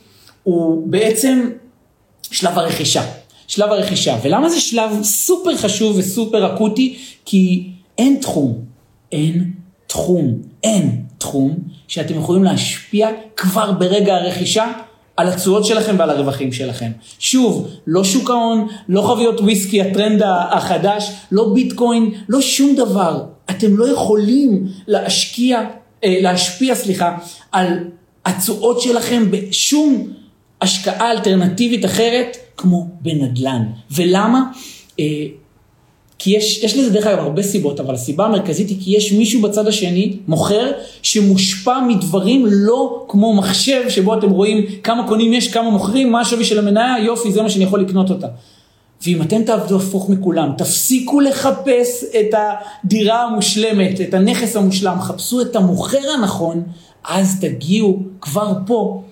הוא 0.42 0.88
בעצם 0.88 1.50
שלב 2.22 2.58
הרכישה. 2.58 3.02
שלב 3.46 3.70
הרכישה. 3.70 4.16
ולמה 4.22 4.48
זה 4.48 4.60
שלב 4.60 4.90
סופר 5.02 5.56
חשוב 5.56 5.96
וסופר 5.96 6.54
אקוטי? 6.54 6.98
כי 7.24 7.70
אין 7.98 8.18
תחום, 8.20 8.58
אין 9.12 9.52
תחום, 9.86 10.38
אין 10.64 11.02
תחום 11.18 11.58
שאתם 11.88 12.14
יכולים 12.14 12.44
להשפיע 12.44 13.08
כבר 13.36 13.72
ברגע 13.72 14.14
הרכישה 14.14 14.72
על 15.20 15.28
התשואות 15.28 15.64
שלכם 15.64 15.96
ועל 15.98 16.10
הרווחים 16.10 16.52
שלכם. 16.52 16.90
שוב, 17.18 17.68
לא 17.86 18.04
שוק 18.04 18.30
ההון, 18.30 18.66
לא 18.88 19.02
חביות 19.02 19.40
וויסקי, 19.40 19.82
הטרנד 19.82 20.22
החדש, 20.50 21.10
לא 21.32 21.54
ביטקוין, 21.54 22.10
לא 22.28 22.40
שום 22.40 22.76
דבר. 22.76 23.24
אתם 23.50 23.76
לא 23.76 23.88
יכולים 23.92 24.66
להשקיע, 24.86 25.60
אה, 26.04 26.18
להשפיע, 26.20 26.74
סליחה, 26.74 27.18
על 27.52 27.66
התשואות 28.26 28.80
שלכם 28.80 29.30
בשום 29.30 30.08
השקעה 30.60 31.10
אלטרנטיבית 31.12 31.84
אחרת 31.84 32.36
כמו 32.56 32.88
בנדל"ן. 33.00 33.62
ולמה? 33.90 34.42
כי 36.22 36.30
יש, 36.30 36.64
יש 36.64 36.76
לזה 36.76 36.90
דרך 36.90 37.06
אגב 37.06 37.18
הרבה 37.18 37.42
סיבות, 37.42 37.80
אבל 37.80 37.94
הסיבה 37.94 38.24
המרכזית 38.26 38.68
היא 38.68 38.76
כי 38.80 38.96
יש 38.96 39.12
מישהו 39.12 39.42
בצד 39.42 39.66
השני, 39.66 40.16
מוכר, 40.28 40.70
שמושפע 41.02 41.80
מדברים 41.80 42.46
לא 42.46 43.04
כמו 43.08 43.34
מחשב, 43.34 43.82
שבו 43.88 44.18
אתם 44.18 44.30
רואים 44.30 44.66
כמה 44.82 45.08
קונים 45.08 45.32
יש, 45.32 45.48
כמה 45.48 45.70
מוכרים, 45.70 46.12
מה 46.12 46.20
השווי 46.20 46.44
של 46.44 46.58
המניה, 46.58 46.94
יופי, 47.04 47.32
זה 47.32 47.42
מה 47.42 47.50
שאני 47.50 47.64
יכול 47.64 47.80
לקנות 47.80 48.10
אותה. 48.10 48.26
ואם 49.06 49.22
אתם 49.22 49.42
תעבדו 49.42 49.76
הפוך 49.76 50.10
מכולם, 50.10 50.50
תפסיקו 50.58 51.20
לחפש 51.20 52.04
את 52.20 52.34
הדירה 52.84 53.22
המושלמת, 53.22 54.00
את 54.00 54.14
הנכס 54.14 54.56
המושלם, 54.56 55.00
חפשו 55.00 55.40
את 55.40 55.56
המוכר 55.56 56.10
הנכון, 56.18 56.62
אז 57.08 57.40
תגיעו 57.40 57.98
כבר 58.20 58.52
פה 58.66 59.02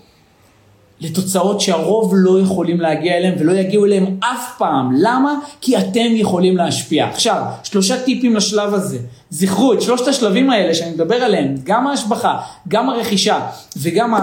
לתוצאות 1.01 1.61
שהרוב 1.61 2.13
לא 2.17 2.41
יכולים 2.41 2.81
להגיע 2.81 3.17
אליהם 3.17 3.35
ולא 3.39 3.53
יגיעו 3.53 3.85
אליהם 3.85 4.17
אף 4.21 4.59
פעם. 4.59 4.93
למה? 4.99 5.35
כי 5.61 5.79
אתם 5.79 6.09
יכולים 6.13 6.57
להשפיע. 6.57 7.07
עכשיו, 7.07 7.43
שלושה 7.63 8.03
טיפים 8.03 8.37
לשלב 8.37 8.75
הזה. 8.75 8.99
זכרו 9.31 9.73
את 9.73 9.83
שלושת 9.83 10.09
השלבים 10.09 10.51
האלה 10.51 10.75
שאני 10.75 10.91
מדבר 10.91 11.15
עליהם, 11.15 11.55
גם 11.65 11.87
ההשבחה, 11.87 12.39
גם 12.69 12.91
הרכישה 12.91 13.47
וגם 13.77 14.15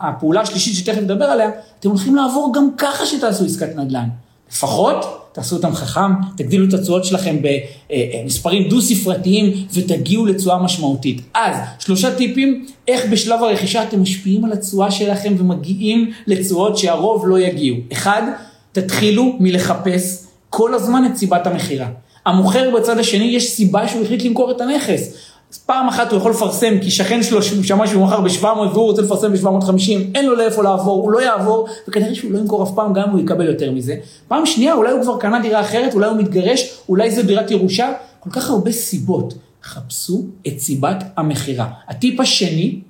הפעולה 0.00 0.40
השלישית 0.40 0.74
שתכף 0.74 1.00
נדבר 1.00 1.24
עליה, 1.24 1.50
אתם 1.80 1.88
הולכים 1.88 2.16
לעבור 2.16 2.52
גם 2.54 2.68
ככה 2.78 3.06
שתעשו 3.06 3.44
עסקת 3.44 3.76
נדל"ן. 3.76 4.08
לפחות 4.52 5.20
תעשו 5.32 5.56
אותם 5.56 5.72
חכם, 5.72 6.12
תגדילו 6.36 6.68
את 6.68 6.74
התשואות 6.74 7.04
שלכם 7.04 7.36
במספרים 7.40 8.68
דו-ספרתיים 8.68 9.52
ותגיעו 9.74 10.26
לתשואה 10.26 10.62
משמעותית. 10.62 11.20
אז, 11.34 11.56
שלושה 11.78 12.14
טיפים, 12.14 12.66
איך 12.88 13.06
בשלב 13.10 13.42
הרכישה 13.42 13.82
אתם 13.82 14.02
משפיעים 14.02 14.44
על 14.44 14.52
התשואה 14.52 14.90
שלכם 14.90 15.34
ומגיעים 15.38 16.10
לתשואות 16.26 16.78
שהרוב 16.78 17.26
לא 17.26 17.40
יגיעו. 17.40 17.76
אחד, 17.92 18.22
תתחילו 18.72 19.36
מלחפש 19.40 20.24
כל 20.50 20.74
הזמן 20.74 21.02
את 21.06 21.16
סיבת 21.16 21.46
המכירה. 21.46 21.86
המוכר 22.26 22.70
בצד 22.76 22.98
השני, 22.98 23.24
יש 23.24 23.50
סיבה 23.50 23.88
שהוא 23.88 24.02
החליט 24.04 24.24
למכור 24.24 24.50
את 24.50 24.60
הנכס. 24.60 25.14
אז 25.52 25.58
פעם 25.58 25.88
אחת 25.88 26.10
הוא 26.10 26.18
יכול 26.18 26.30
לפרסם, 26.30 26.78
כי 26.82 26.90
שכן 26.90 27.22
שלו 27.22 27.42
שמע 27.42 27.86
שהוא 27.86 28.06
מכר 28.06 28.20
ב-700 28.20 28.44
והוא 28.44 28.84
רוצה 28.84 29.02
לפרסם 29.02 29.32
ב-750, 29.32 29.90
אין 30.14 30.26
לו 30.26 30.36
לאיפה 30.36 30.62
לעבור, 30.62 31.02
הוא 31.02 31.12
לא 31.12 31.22
יעבור, 31.22 31.68
וכנראה 31.88 32.14
שהוא 32.14 32.32
לא 32.32 32.38
ימכור 32.38 32.62
אף 32.62 32.70
פעם, 32.74 32.92
גם 32.92 33.02
אם 33.02 33.10
הוא 33.10 33.20
יקבל 33.20 33.46
יותר 33.46 33.70
מזה. 33.70 33.94
פעם 34.28 34.46
שנייה, 34.46 34.74
אולי 34.74 34.92
הוא 34.92 35.02
כבר 35.02 35.18
קנה 35.18 35.40
דירה 35.40 35.60
אחרת, 35.60 35.94
אולי 35.94 36.08
הוא 36.08 36.16
מתגרש, 36.16 36.78
אולי 36.88 37.10
זו 37.10 37.22
דירת 37.22 37.50
ירושה, 37.50 37.92
כל 38.20 38.30
כך 38.30 38.50
הרבה 38.50 38.72
סיבות. 38.72 39.34
חפשו 39.62 40.24
את 40.46 40.58
סיבת 40.58 41.04
המכירה. 41.16 41.68
הטיפ 41.88 42.20
השני, 42.20 42.80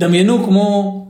דמיינו 0.00 0.44
כמו 0.44 1.06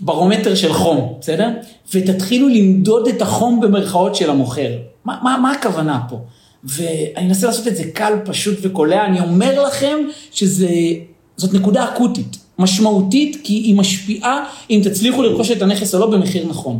ברומטר 0.00 0.54
של 0.54 0.72
חום, 0.72 1.14
בסדר? 1.20 1.48
ותתחילו 1.94 2.48
למדוד 2.48 3.08
את 3.08 3.22
החום 3.22 3.60
במרכאות 3.60 4.14
של 4.14 4.30
המוכר. 4.30 4.70
מה, 5.04 5.18
מה, 5.22 5.38
מה 5.42 5.52
הכוונה 5.52 6.00
פה? 6.08 6.20
ואני 6.64 7.28
אנסה 7.28 7.46
לעשות 7.46 7.68
את 7.68 7.76
זה 7.76 7.84
קל, 7.94 8.12
פשוט 8.24 8.58
וקולע. 8.62 9.04
אני 9.04 9.20
אומר 9.20 9.62
לכם 9.62 9.96
שזאת 10.32 11.52
נקודה 11.52 11.84
אקוטית, 11.84 12.36
משמעותית, 12.58 13.36
כי 13.44 13.52
היא 13.52 13.74
משפיעה 13.74 14.44
אם 14.70 14.80
תצליחו 14.84 15.22
לרכוש 15.22 15.50
את 15.50 15.62
הנכס 15.62 15.94
או 15.94 16.00
לא 16.00 16.10
במחיר 16.10 16.46
נכון. 16.48 16.78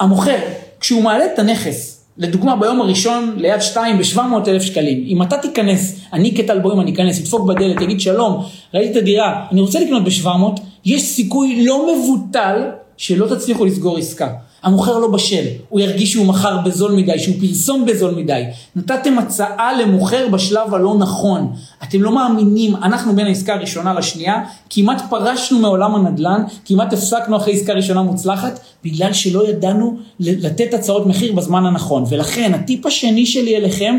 המוכר, 0.00 0.38
כשהוא 0.80 1.02
מעלה 1.02 1.24
את 1.24 1.38
הנכס, 1.38 2.04
לדוגמה 2.18 2.56
ביום 2.56 2.80
הראשון 2.80 3.34
ליד 3.36 3.60
שתיים 3.60 3.98
ב-700 3.98 4.48
אלף 4.48 4.62
שקלים, 4.62 5.04
אם 5.06 5.22
אתה 5.22 5.36
תיכנס, 5.36 6.00
אני 6.12 6.34
כטל 6.36 6.58
בוים 6.58 6.80
אני 6.80 6.92
אכנס, 6.92 7.20
אדפוק 7.20 7.48
בדלת, 7.48 7.82
אגיד 7.82 8.00
שלום, 8.00 8.44
ראיתי 8.74 8.92
את 8.92 8.96
הדירה, 8.96 9.46
אני 9.52 9.60
רוצה 9.60 9.80
לקנות 9.80 10.04
ב-700, 10.04 10.60
יש 10.84 11.02
סיכוי 11.02 11.64
לא 11.66 11.96
מבוטל 11.96 12.62
שלא 12.96 13.34
תצליחו 13.34 13.64
לסגור 13.64 13.98
עסקה. 13.98 14.28
המוכר 14.64 14.98
לא 14.98 15.08
בשל, 15.08 15.44
הוא 15.68 15.80
ירגיש 15.80 16.12
שהוא 16.12 16.26
מכר 16.26 16.58
בזול 16.64 16.92
מדי, 16.92 17.18
שהוא 17.18 17.34
פרסום 17.40 17.86
בזול 17.86 18.14
מדי. 18.14 18.42
נתתם 18.76 19.18
הצעה 19.18 19.72
למוכר 19.80 20.28
בשלב 20.28 20.74
הלא 20.74 20.94
נכון. 20.98 21.52
אתם 21.82 22.02
לא 22.02 22.14
מאמינים, 22.14 22.76
אנחנו 22.76 23.16
בין 23.16 23.26
העסקה 23.26 23.54
הראשונה 23.54 23.94
לשנייה, 23.94 24.44
כמעט 24.70 25.02
פרשנו 25.10 25.58
מעולם 25.58 25.94
הנדל"ן, 25.94 26.42
כמעט 26.64 26.92
הפסקנו 26.92 27.36
אחרי 27.36 27.52
עסקה 27.52 27.72
ראשונה 27.72 28.02
מוצלחת, 28.02 28.60
בגלל 28.84 29.12
שלא 29.12 29.48
ידענו 29.48 29.96
לתת 30.20 30.74
הצעות 30.74 31.06
מחיר 31.06 31.32
בזמן 31.32 31.66
הנכון. 31.66 32.04
ולכן 32.08 32.54
הטיפ 32.54 32.86
השני 32.86 33.26
שלי 33.26 33.56
אליכם, 33.56 33.98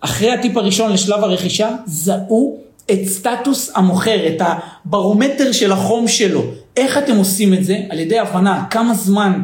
אחרי 0.00 0.30
הטיפ 0.32 0.56
הראשון 0.56 0.92
לשלב 0.92 1.24
הרכישה, 1.24 1.70
זהו 1.86 2.58
את 2.92 3.04
סטטוס 3.06 3.72
המוכר, 3.74 4.26
את 4.26 4.42
הברומטר 4.84 5.52
של 5.52 5.72
החום 5.72 6.08
שלו. 6.08 6.42
איך 6.76 6.98
אתם 6.98 7.16
עושים 7.16 7.54
את 7.54 7.64
זה? 7.64 7.78
על 7.90 7.98
ידי 7.98 8.18
הבנה 8.18 8.64
כמה 8.70 8.94
זמן 8.94 9.40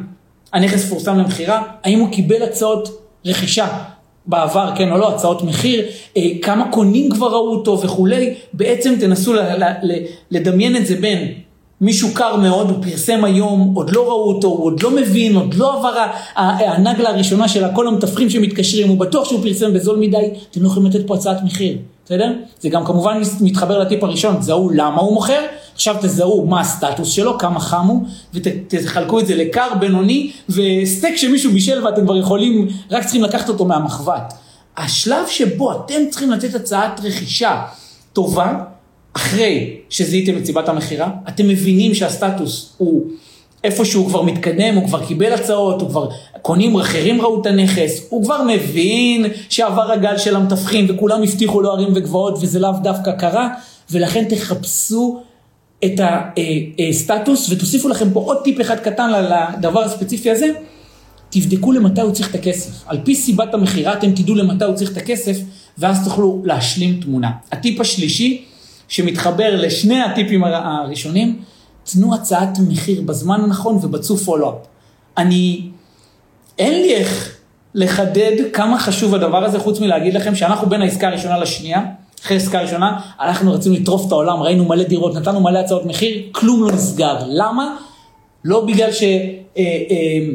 הנכס 0.53 0.89
פורסם 0.89 1.19
למכירה, 1.19 1.63
האם 1.85 1.99
הוא 1.99 2.13
קיבל 2.13 2.43
הצעות 2.43 3.03
רכישה 3.27 3.69
בעבר, 4.27 4.73
כן 4.77 4.93
או 4.93 4.99
לא, 4.99 5.15
הצעות 5.15 5.43
מחיר, 5.43 5.87
אה, 6.17 6.23
כמה 6.43 6.73
קונים 6.73 7.11
כבר 7.11 7.27
ראו 7.27 7.57
אותו 7.57 7.81
וכולי, 7.81 8.35
בעצם 8.53 8.95
תנסו 9.01 9.35
לדמיין 10.31 10.77
את 10.77 10.87
זה 10.87 10.97
בין 10.97 11.35
מישהו 11.81 12.09
קר 12.15 12.37
מאוד, 12.37 12.71
הוא 12.71 12.83
פרסם 12.83 13.25
היום, 13.25 13.73
עוד 13.75 13.91
לא 13.91 14.09
ראו 14.09 14.35
אותו, 14.35 14.49
הוא 14.49 14.65
עוד 14.65 14.83
לא 14.83 14.91
מבין, 14.91 15.37
עוד 15.37 15.55
לא 15.55 15.79
עבר 15.79 16.07
הנגלה 16.37 17.09
הראשונה 17.09 17.49
של 17.49 17.65
כל 17.75 17.89
המתווכים 17.89 18.31
שמתקשרים, 18.31 18.89
הוא 18.89 18.99
בטוח 18.99 19.29
שהוא 19.29 19.43
פרסם 19.43 19.73
בזול 19.73 19.99
מדי, 19.99 20.31
אתם 20.51 20.63
לא 20.63 20.69
יכולים 20.69 20.91
לתת 20.91 21.07
פה 21.07 21.15
הצעת 21.15 21.43
מחיר, 21.45 21.77
בסדר? 22.05 22.33
זה 22.61 22.69
גם 22.69 22.85
כמובן 22.85 23.21
מתחבר 23.41 23.79
לטיפ 23.79 24.05
הראשון, 24.05 24.37
תזהו 24.37 24.71
למה 24.71 25.01
הוא 25.01 25.15
מוכר, 25.15 25.41
עכשיו 25.75 25.97
תזהו 26.03 26.47
מה 26.47 26.61
הסטטוס 26.61 27.09
שלו, 27.09 27.39
כמה 27.39 27.61
חם 27.61 27.87
הוא, 27.87 28.07
ותחלקו 28.35 29.21
את 29.21 29.27
זה 29.27 29.35
לקר, 29.35 29.69
בינוני, 29.81 30.31
וסטייק 30.49 31.17
שמישהו 31.17 31.53
בישל 31.53 31.85
ואתם 31.85 32.05
כבר 32.05 32.17
יכולים, 32.17 32.69
רק 32.91 33.03
צריכים 33.03 33.23
לקחת 33.23 33.49
אותו 33.49 33.65
מהמחבת. 33.65 34.35
השלב 34.77 35.27
שבו 35.27 35.73
אתם 35.73 35.95
צריכים 36.11 36.31
לתת 36.31 36.55
הצעת 36.55 37.01
רכישה 37.05 37.63
טובה, 38.13 38.59
אחרי 39.13 39.77
שזיהיתם 39.91 40.37
את 40.37 40.47
סיבת 40.47 40.69
המכירה, 40.69 41.11
אתם 41.29 41.49
מבינים 41.49 41.95
שהסטטוס 41.95 42.75
הוא 42.79 43.05
איפה 43.65 43.85
שהוא 43.85 44.09
כבר 44.09 44.23
מתקדם, 44.23 44.75
הוא 44.75 44.87
כבר 44.87 45.07
קיבל 45.07 45.33
הצעות, 45.33 45.81
הוא 45.81 45.89
כבר, 45.89 46.09
קונים 46.43 46.77
אחרים 46.77 47.21
ראו 47.21 47.41
את 47.41 47.47
הנכס, 47.47 48.07
הוא 48.09 48.25
כבר 48.25 48.43
מבין 48.43 49.27
שעבר 49.49 49.93
הגל 49.93 50.19
של 50.19 50.37
המתווכים 50.37 50.87
וכולם 50.89 51.23
הבטיחו 51.23 51.61
לו 51.61 51.73
ערים 51.73 51.89
וגבעות 51.95 52.39
וזה 52.41 52.59
לאו 52.59 52.73
דווקא 52.83 53.13
קרה, 53.13 53.49
ולכן 53.91 54.25
תחפשו 54.25 55.21
את 55.85 56.01
הסטטוס 56.89 57.51
ותוסיפו 57.51 57.89
לכם 57.89 58.11
פה 58.13 58.21
עוד 58.21 58.37
טיפ 58.45 58.61
אחד 58.61 58.77
קטן 58.77 59.11
לדבר 59.59 59.83
הספציפי 59.85 60.31
הזה, 60.31 60.47
תבדקו 61.31 61.73
למתי 61.73 62.01
הוא 62.01 62.13
צריך 62.13 62.31
את 62.31 62.35
הכסף. 62.35 62.85
על 62.87 62.99
פי 63.05 63.15
סיבת 63.15 63.55
המכירה 63.55 63.93
אתם 63.93 64.13
תדעו 64.13 64.35
למתי 64.35 64.65
הוא 64.65 64.75
צריך 64.75 64.93
את 64.93 64.97
הכסף 64.97 65.37
ואז 65.79 66.05
תוכלו 66.05 66.43
להשלים 66.45 67.01
תמונה. 67.01 67.31
הטיפ 67.53 67.81
השלישי 67.81 68.45
שמתחבר 68.91 69.57
לשני 69.57 70.01
הטיפים 70.01 70.45
הראשונים, 70.45 71.39
תנו 71.93 72.15
הצעת 72.15 72.59
מחיר 72.69 73.03
בזמן 73.03 73.41
הנכון 73.41 73.79
ובצו 73.83 74.17
פולו-אפ. 74.17 74.55
אני, 75.19 75.69
אין 76.59 76.83
לי 76.83 76.95
איך 76.95 77.37
לחדד 77.75 78.33
כמה 78.53 78.79
חשוב 78.79 79.15
הדבר 79.15 79.45
הזה, 79.45 79.59
חוץ 79.59 79.81
מלהגיד 79.81 80.15
לכם 80.15 80.35
שאנחנו 80.35 80.69
בין 80.69 80.83
העסקה 80.83 81.09
הראשונה 81.09 81.39
לשנייה, 81.39 81.83
אחרי 82.25 82.37
העסקה 82.37 82.59
הראשונה, 82.59 83.01
אנחנו 83.21 83.53
רצינו 83.53 83.75
לטרוף 83.75 84.07
את 84.07 84.13
העולם, 84.13 84.43
ראינו 84.43 84.65
מלא 84.65 84.83
דירות, 84.83 85.15
נתנו 85.15 85.41
מלא 85.41 85.59
הצעות 85.59 85.87
מחיר, 85.87 86.23
כלום 86.33 86.63
לא 86.65 86.73
נסגר. 86.73 87.17
למה? 87.27 87.77
לא 88.45 88.65
בגלל 88.65 88.93
ש... 88.93 89.03
אה, 89.03 89.19
אה, 89.57 90.27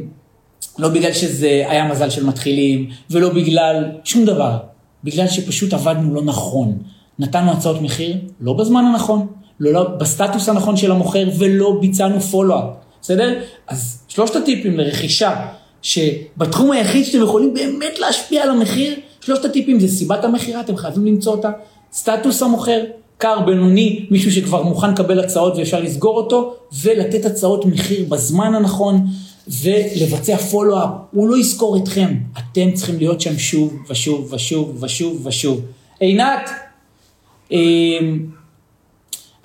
לא 0.79 0.89
בגלל 0.89 1.13
שזה 1.13 1.63
היה 1.67 1.87
מזל 1.87 2.09
של 2.09 2.25
מתחילים, 2.25 2.89
ולא 3.11 3.29
בגלל 3.29 3.91
שום 4.03 4.25
דבר. 4.25 4.57
בגלל 5.03 5.27
שפשוט 5.27 5.73
עבדנו 5.73 6.13
לא 6.13 6.21
נכון. 6.21 6.77
נתנו 7.19 7.51
הצעות 7.51 7.81
מחיר 7.81 8.17
לא 8.41 8.53
בזמן 8.53 8.85
הנכון, 8.85 9.27
לא, 9.59 9.71
לא 9.71 9.83
בסטטוס 9.83 10.49
הנכון 10.49 10.77
של 10.77 10.91
המוכר, 10.91 11.29
ולא 11.37 11.77
ביצענו 11.81 12.19
פולו-אפ, 12.19 12.63
בסדר? 13.01 13.39
אז 13.67 14.03
שלושת 14.07 14.35
הטיפים 14.35 14.77
לרכישה, 14.77 15.45
שבתחום 15.81 16.71
היחיד 16.71 17.05
שאתם 17.05 17.23
יכולים 17.23 17.53
באמת 17.53 17.99
להשפיע 17.99 18.43
על 18.43 18.49
המחיר, 18.49 18.93
שלושת 19.21 19.45
הטיפים 19.45 19.79
זה 19.79 19.87
סיבת 19.87 20.23
המכירה, 20.23 20.61
אתם 20.61 20.77
חייבים 20.77 21.05
למצוא 21.05 21.31
אותה, 21.31 21.49
סטטוס 21.93 22.41
המוכר, 22.41 22.81
קר, 23.17 23.39
בינוני, 23.39 24.05
מישהו 24.11 24.31
שכבר 24.31 24.63
מוכן 24.63 24.91
לקבל 24.91 25.19
הצעות 25.19 25.57
ואפשר 25.57 25.79
לסגור 25.79 26.17
אותו, 26.17 26.55
ולתת 26.81 27.25
הצעות 27.25 27.65
מחיר 27.65 28.05
בזמן 28.09 28.55
הנכון, 28.55 29.05
ולבצע 29.47 30.37
פולו-אפ. 30.37 30.89
הוא 31.11 31.29
לא 31.29 31.37
יזכור 31.37 31.77
אתכם, 31.77 32.15
אתם 32.37 32.71
צריכים 32.73 32.97
להיות 32.97 33.21
שם 33.21 33.37
שוב 33.37 33.73
ושוב 33.89 34.33
ושוב 34.33 34.83
ושוב 34.83 35.25
ושוב. 35.25 35.61
עינת, 35.99 36.49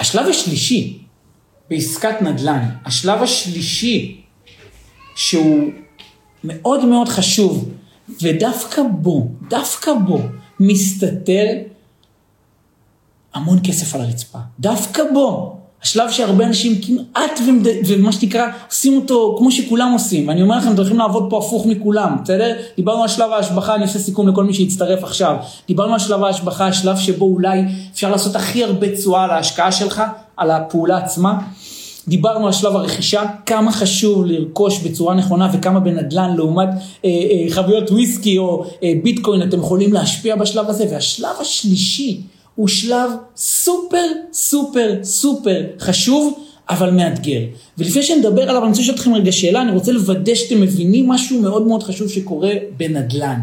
השלב 0.01 0.27
השלישי 0.29 0.99
בעסקת 1.71 2.23
נדל"ן, 2.23 2.69
השלב 2.85 3.23
השלישי 3.23 4.21
שהוא 5.15 5.71
מאוד 6.45 6.85
מאוד 6.85 7.09
חשוב, 7.09 7.71
ודווקא 8.23 8.83
בו, 8.83 9.29
דווקא 9.49 9.93
בו, 10.07 10.21
מסתתר 10.61 11.47
המון 13.35 13.59
כסף 13.65 13.95
על 13.95 14.01
הרצפה. 14.01 14.39
דווקא 14.61 15.03
בו. 15.13 15.60
השלב 15.83 16.11
שהרבה 16.11 16.47
אנשים 16.47 16.81
כמעט 16.83 17.41
ומד... 17.47 17.67
ומה 17.87 18.13
שנקרא 18.13 18.47
עושים 18.69 18.97
אותו 18.97 19.35
כמו 19.39 19.51
שכולם 19.51 19.93
עושים 19.93 20.29
ואני 20.29 20.43
אומר 20.43 20.57
לכם 20.59 20.69
אתם 20.69 20.77
הולכים 20.77 20.99
לעבוד 20.99 21.27
פה 21.31 21.39
הפוך 21.39 21.67
מכולם 21.67 22.17
בסדר? 22.25 22.57
דיברנו 22.77 23.03
על 23.03 23.09
שלב 23.09 23.31
ההשבחה 23.31 23.75
אני 23.75 23.83
עושה 23.83 23.99
סיכום 23.99 24.29
לכל 24.29 24.45
מי 24.45 24.55
שיצטרף 24.55 25.05
עכשיו 25.05 25.37
דיברנו 25.69 25.93
על 25.93 25.99
שלב 25.99 26.25
ההשבחה 26.25 26.67
השלב 26.67 26.97
שבו 26.97 27.25
אולי 27.25 27.63
אפשר 27.93 28.11
לעשות 28.11 28.37
הכי 28.37 28.65
הרבה 28.65 28.97
תשואה 28.97 29.25
על 29.25 29.31
ההשקעה 29.31 29.73
שלך 29.73 30.03
על 30.37 30.51
הפעולה 30.51 30.99
עצמה 30.99 31.39
דיברנו 32.09 32.47
על 32.47 32.53
שלב 32.53 32.77
הרכישה, 32.77 33.23
כמה 33.47 33.73
חשוב 33.73 34.25
לרכוש 34.25 34.79
בצורה 34.79 35.15
נכונה 35.15 35.51
וכמה 35.53 35.81
בנדל"ן 35.81 36.35
לעומת 36.37 36.69
אה, 37.05 37.11
אה, 37.11 37.51
חביות 37.51 37.91
וויסקי 37.91 38.39
או 38.39 38.65
אה, 38.83 38.93
ביטקוין 39.03 39.43
אתם 39.43 39.59
יכולים 39.59 39.93
להשפיע 39.93 40.37
בשלב 40.37 40.69
הזה. 40.69 40.87
והשלב 40.91 41.37
השלישי 41.41 42.21
הוא 42.61 42.69
שלב 42.69 43.11
סופר 43.37 44.07
סופר 44.33 44.95
סופר 45.03 45.63
חשוב, 45.79 46.39
אבל 46.71 46.91
מאתגר. 46.91 47.41
ולפני 47.79 48.03
שנדבר 48.03 48.43
עליו, 48.43 48.63
אני 48.63 48.69
רוצה 48.69 48.81
לשאול 48.81 48.97
אתכם 48.97 49.15
רגע 49.15 49.33
שאלה, 49.33 49.63
אני 49.63 49.73
רוצה 49.73 49.93
לוודא 49.93 50.35
שאתם 50.35 50.61
מבינים 50.61 51.09
משהו 51.09 51.41
מאוד 51.41 51.67
מאוד 51.67 51.83
חשוב 51.83 52.09
שקורה 52.09 52.53
בנדל"ן. 52.77 53.41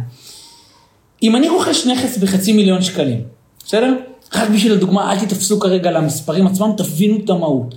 אם 1.23 1.35
אני 1.35 1.49
רוכש 1.49 1.87
נכס 1.87 2.17
בחצי 2.17 2.53
מיליון 2.53 2.81
שקלים, 2.81 3.21
בסדר? 3.65 3.93
רק 4.35 4.49
בשביל 4.49 4.73
הדוגמה, 4.73 5.11
אל 5.11 5.19
תתפסו 5.19 5.59
כרגע 5.59 5.91
למספרים 5.91 6.47
עצמם, 6.47 6.71
תבינו 6.77 7.17
את 7.25 7.29
המהות. 7.29 7.75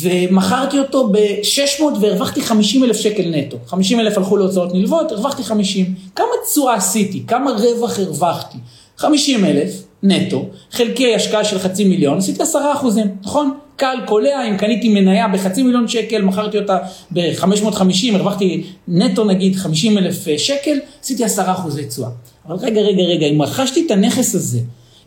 ומכרתי 0.00 0.78
אותו 0.78 1.08
ב-600 1.08 1.82
והרווחתי 2.00 2.42
50 2.42 2.84
אלף 2.84 2.96
שקל 2.96 3.22
נטו. 3.26 3.56
50 3.66 4.00
אלף 4.00 4.18
הלכו 4.18 4.36
להוצאות 4.36 4.74
נלוות, 4.74 5.12
הרווחתי 5.12 5.44
50. 5.44 5.94
כמה 6.16 6.26
תשואה 6.50 6.74
עשיתי? 6.74 7.22
כמה 7.26 7.50
רווח 7.50 7.98
הרווחתי? 7.98 8.58
50 8.96 9.44
אלף 9.44 9.89
נטו, 10.02 10.46
חלקי 10.72 11.14
השקעה 11.14 11.44
של 11.44 11.58
חצי 11.58 11.84
מיליון, 11.84 12.18
עשיתי 12.18 12.42
10 12.42 12.58
אחוזים, 12.72 13.06
נכון? 13.22 13.54
קל, 13.76 13.96
קולע, 14.06 14.48
אם 14.48 14.56
קניתי 14.56 14.88
מניה 14.88 15.28
בחצי 15.28 15.62
מיליון 15.62 15.88
שקל, 15.88 16.22
מכרתי 16.22 16.58
אותה 16.58 16.78
ב-550, 17.10 18.14
הרווחתי 18.14 18.64
נטו 18.88 19.24
נגיד 19.24 19.56
50 19.56 19.98
אלף 19.98 20.26
שקל, 20.36 20.78
עשיתי 21.02 21.24
10 21.24 21.52
אחוזי 21.52 21.86
תשואה. 21.86 22.08
אבל 22.46 22.56
רגע, 22.56 22.80
רגע, 22.80 23.02
רגע, 23.02 23.26
אם 23.26 23.42
רכשתי 23.42 23.86
את 23.86 23.90
הנכס 23.90 24.34
הזה 24.34 24.58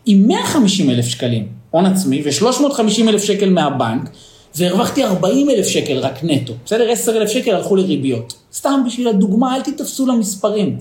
עם 0.06 0.28
150 0.28 0.90
אלף 0.90 1.06
שקלים 1.06 1.48
הון 1.70 1.86
עצמי 1.86 2.22
ו-350 2.24 3.08
אלף 3.08 3.24
שקל 3.24 3.50
מהבנק, 3.50 4.10
והרווחתי 4.56 5.04
40 5.04 5.50
אלף 5.50 5.66
שקל 5.66 5.98
רק 5.98 6.18
נטו, 6.22 6.52
בסדר? 6.66 6.90
10 6.90 7.16
אלף 7.16 7.30
שקל 7.30 7.54
הלכו 7.54 7.76
לריביות. 7.76 8.34
סתם 8.52 8.82
בשביל 8.86 9.08
הדוגמה, 9.08 9.56
אל 9.56 9.62
תתפסו 9.62 10.06
למספרים. 10.06 10.76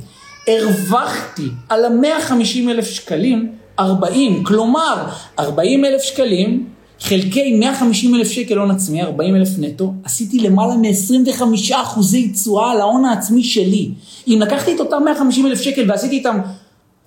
הרווחתי 0.47 1.47
על 1.69 1.85
ה-150 1.85 2.69
אלף 2.69 2.89
שקלים 2.89 3.51
40, 3.79 4.43
כלומר 4.43 5.05
40 5.39 5.85
אלף 5.85 6.01
שקלים 6.01 6.65
חלקי 6.99 7.55
150 7.59 8.15
אלף 8.15 8.27
שקל 8.27 8.57
הון 8.57 8.71
עצמי, 8.71 9.03
40 9.03 9.35
אלף 9.35 9.49
נטו, 9.57 9.93
עשיתי 10.03 10.39
למעלה 10.39 10.75
מ-25 10.75 11.41
אחוזי 11.75 12.29
תשואה 12.29 12.71
על 12.71 12.81
ההון 12.81 13.05
העצמי 13.05 13.43
שלי. 13.43 13.91
אם 14.27 14.39
לקחתי 14.41 14.75
את 14.75 14.79
אותם 14.79 15.01
150 15.05 15.45
אלף 15.45 15.61
שקל 15.61 15.91
ועשיתי 15.91 16.15
איתם 16.15 16.39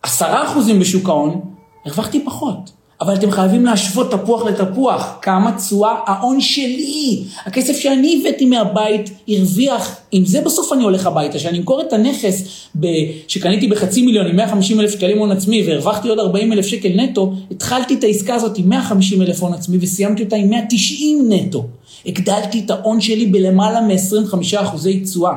10 0.02 0.26
אחוזים 0.44 0.80
בשוק 0.80 1.08
ההון, 1.08 1.40
הרווחתי 1.86 2.24
פחות. 2.24 2.75
אבל 3.00 3.14
אתם 3.14 3.30
חייבים 3.30 3.66
להשוות 3.66 4.10
תפוח 4.10 4.44
לתפוח. 4.44 5.18
כמה 5.22 5.52
תשואה 5.52 5.94
ההון 6.06 6.40
שלי, 6.40 7.24
הכסף 7.44 7.76
שאני 7.76 8.20
הבאתי 8.20 8.46
מהבית, 8.46 9.10
הרוויח. 9.28 9.96
עם 10.12 10.24
זה 10.24 10.40
בסוף 10.40 10.72
אני 10.72 10.84
הולך 10.84 11.06
הביתה, 11.06 11.38
שאני 11.38 11.58
אמכור 11.58 11.80
את 11.80 11.92
הנכס 11.92 12.66
ב... 12.80 12.86
שקניתי 13.28 13.66
בחצי 13.66 14.02
מיליון 14.02 14.26
עם 14.26 14.36
150 14.36 14.80
אלף 14.80 14.90
שקלים 14.90 15.18
הון 15.18 15.32
עצמי 15.32 15.66
והרווחתי 15.66 16.08
עוד 16.08 16.18
40 16.18 16.52
אלף 16.52 16.66
שקל 16.66 16.88
נטו, 16.88 17.32
התחלתי 17.50 17.94
את 17.94 18.04
העסקה 18.04 18.34
הזאת 18.34 18.58
עם 18.58 18.68
150 18.68 19.22
אלף 19.22 19.42
הון 19.42 19.54
עצמי 19.54 19.78
וסיימתי 19.80 20.24
אותה 20.24 20.36
עם 20.36 20.50
190 20.50 21.32
נטו. 21.32 21.66
הגדלתי 22.06 22.62
את 22.64 22.70
ההון 22.70 23.00
שלי 23.00 23.26
בלמעלה 23.26 23.80
מ-25 23.80 24.60
אחוזי 24.60 25.00
תשואה. 25.00 25.32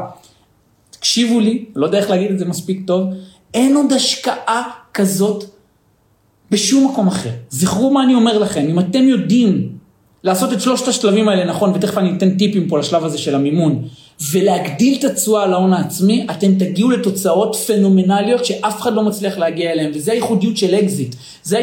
תקשיבו 0.90 1.40
לי, 1.40 1.66
לא 1.76 1.86
יודע 1.86 1.98
איך 1.98 2.10
להגיד 2.10 2.32
את 2.32 2.40
זה 2.40 2.46
מספיק 2.46 2.82
טוב, 2.88 3.04
אין 3.54 3.76
עוד 3.76 3.94
השקעה 3.94 4.64
כזאת 4.94 5.59
בשום 6.52 6.92
מקום 6.92 7.08
אחר. 7.08 7.30
זכרו 7.50 7.92
מה 7.92 8.04
אני 8.04 8.16
אומר 8.16 8.38
לכם, 8.38 8.66
אם 8.70 8.80
אתם 8.80 9.04
יודעים 9.04 9.70
לעשות 10.24 10.54
את 10.54 10.62
שלושת 10.62 10.88
השלבים 10.88 11.30
האלה 11.30 11.46
נכון, 11.46 11.72
ותכף 11.76 11.98
אני 11.98 12.18
אתן 12.18 12.38
טיפים 12.38 12.68
פה 12.68 12.80
לשלב 12.80 13.06
הזה 13.06 13.18
של 13.18 13.36
המימון, 13.36 13.84
ולהגדיל 14.32 15.00
את 15.00 15.04
התשואה 15.04 15.44
על 15.44 15.54
ההון 15.54 15.74
העצמי, 15.74 16.28
אתם 16.32 16.56
תגיעו 16.56 16.90
לתוצאות 16.90 17.56
פנומנליות 17.56 18.46
שאף 18.46 18.82
אחד 18.82 18.94
לא 18.94 19.04
מצליח 19.04 19.38
להגיע 19.38 19.72
אליהן, 19.72 19.92
וזה 19.96 20.12
הייחודיות 20.12 20.58
של 20.58 20.76
אקזיט. 20.76 21.16
זה 21.44 21.58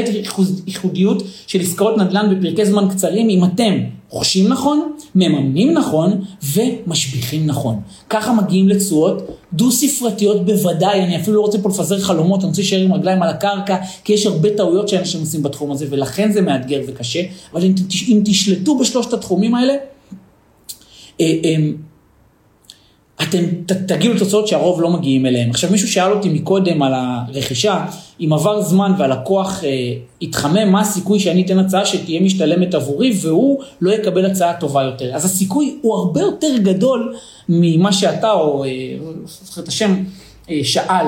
הייחודיות 0.66 1.22
של 1.46 1.60
עסקאות 1.60 1.98
נדל"ן 1.98 2.34
בפרקי 2.34 2.66
זמן 2.66 2.88
קצרים, 2.90 3.28
אם 3.28 3.44
אתם 3.44 3.74
רוכשים 4.08 4.48
נכון, 4.48 4.92
מממנים 5.14 5.72
נכון 5.72 6.24
ומשביחים 6.54 7.46
נכון. 7.46 7.80
ככה 8.10 8.32
מגיעים 8.32 8.68
לתשואות 8.68 9.40
דו-ספרתיות 9.52 10.46
בוודאי, 10.46 11.00
אני 11.00 11.20
אפילו 11.20 11.36
לא 11.36 11.40
רוצה 11.40 11.58
פה 11.58 11.68
לפזר 11.68 11.98
חלומות, 11.98 12.40
אני 12.40 12.48
רוצה 12.48 12.60
להישאר 12.60 12.80
עם 12.80 12.92
רגליים 12.92 13.22
על 13.22 13.28
הקרקע, 13.28 13.76
כי 14.04 14.12
יש 14.12 14.26
הרבה 14.26 14.50
טעויות 14.56 14.88
שאנשים 14.88 15.20
עושים 15.20 15.42
בתחום 15.42 15.70
הזה, 15.70 15.86
ולכן 15.90 16.32
זה 16.32 16.40
מאתגר 16.40 16.80
וקשה, 16.86 17.22
אבל 17.52 17.64
אם, 17.64 17.74
אם 18.08 18.20
תשלטו 18.24 18.78
בשלושת 18.78 19.12
התחומים 19.12 19.54
האלה, 19.54 19.74
אתם 23.22 23.44
תגיעו 23.86 24.14
לתוצאות 24.14 24.46
שהרוב 24.46 24.82
לא 24.82 24.90
מגיעים 24.90 25.26
אליהם. 25.26 25.50
עכשיו 25.50 25.70
מישהו 25.70 25.88
שאל 25.88 26.12
אותי 26.12 26.28
מקודם 26.28 26.82
על 26.82 26.92
הרכישה, 26.94 27.86
אם 28.20 28.32
עבר 28.32 28.62
זמן 28.62 28.92
והלקוח 28.98 29.64
אה, 29.64 29.92
התחמם, 30.22 30.72
מה 30.72 30.80
הסיכוי 30.80 31.20
שאני 31.20 31.44
אתן 31.44 31.58
הצעה 31.58 31.86
שתהיה 31.86 32.20
משתלמת 32.20 32.74
עבורי 32.74 33.18
והוא 33.22 33.62
לא 33.80 33.92
יקבל 33.92 34.26
הצעה 34.26 34.60
טובה 34.60 34.82
יותר. 34.82 35.14
אז 35.14 35.24
הסיכוי 35.24 35.78
הוא 35.82 35.94
הרבה 35.94 36.20
יותר 36.20 36.56
גדול 36.56 37.14
ממה 37.48 37.92
שאתה, 37.92 38.32
או 38.32 38.64
אה, 38.64 38.70
זוכר 39.44 39.62
את 39.62 39.68
השם, 39.68 39.94
אה, 40.50 40.60
שאל. 40.62 41.06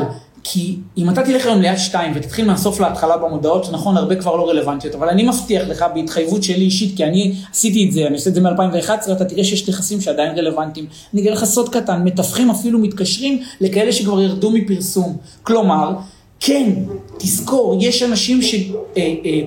כי 0.51 0.77
אם 0.97 1.11
אתה 1.11 1.23
תלך 1.23 1.47
היום 1.47 1.61
ליד 1.61 1.77
שתיים 1.77 2.13
ותתחיל 2.17 2.47
מהסוף 2.47 2.81
להתחלה 2.81 3.17
במודעות, 3.17 3.73
נכון, 3.73 3.97
הרבה 3.97 4.17
כבר 4.17 4.37
לא 4.37 4.49
רלוונטיות, 4.49 4.95
אבל 4.95 5.09
אני 5.09 5.23
מבטיח 5.23 5.69
לך 5.69 5.85
בהתחייבות 5.95 6.43
שלי 6.43 6.65
אישית, 6.65 6.97
כי 6.97 7.05
אני 7.05 7.35
עשיתי 7.51 7.87
את 7.87 7.93
זה, 7.93 8.07
אני 8.07 8.15
עושה 8.15 8.31
את 8.31 8.35
זה 8.35 8.41
מ-2011, 8.41 9.13
אתה 9.13 9.25
תראה 9.25 9.45
שיש 9.45 9.69
נכסים 9.69 10.01
שעדיין 10.01 10.39
רלוונטיים. 10.39 10.87
אני 11.15 11.21
אגיד 11.21 11.33
לך 11.33 11.45
סוד 11.45 11.69
קטן, 11.69 12.05
מתווכים 12.05 12.51
אפילו 12.51 12.79
מתקשרים 12.79 13.43
לכאלה 13.61 13.93
שכבר 13.93 14.21
ירדו 14.21 14.51
מפרסום. 14.51 15.17
כלומר, 15.43 15.93
כן, 16.41 16.73
תזכור, 17.19 17.79
יש 17.81 18.03
אנשים 18.03 18.43
ש... 18.43 18.55
אה, 18.55 18.61
אה, 18.97 19.41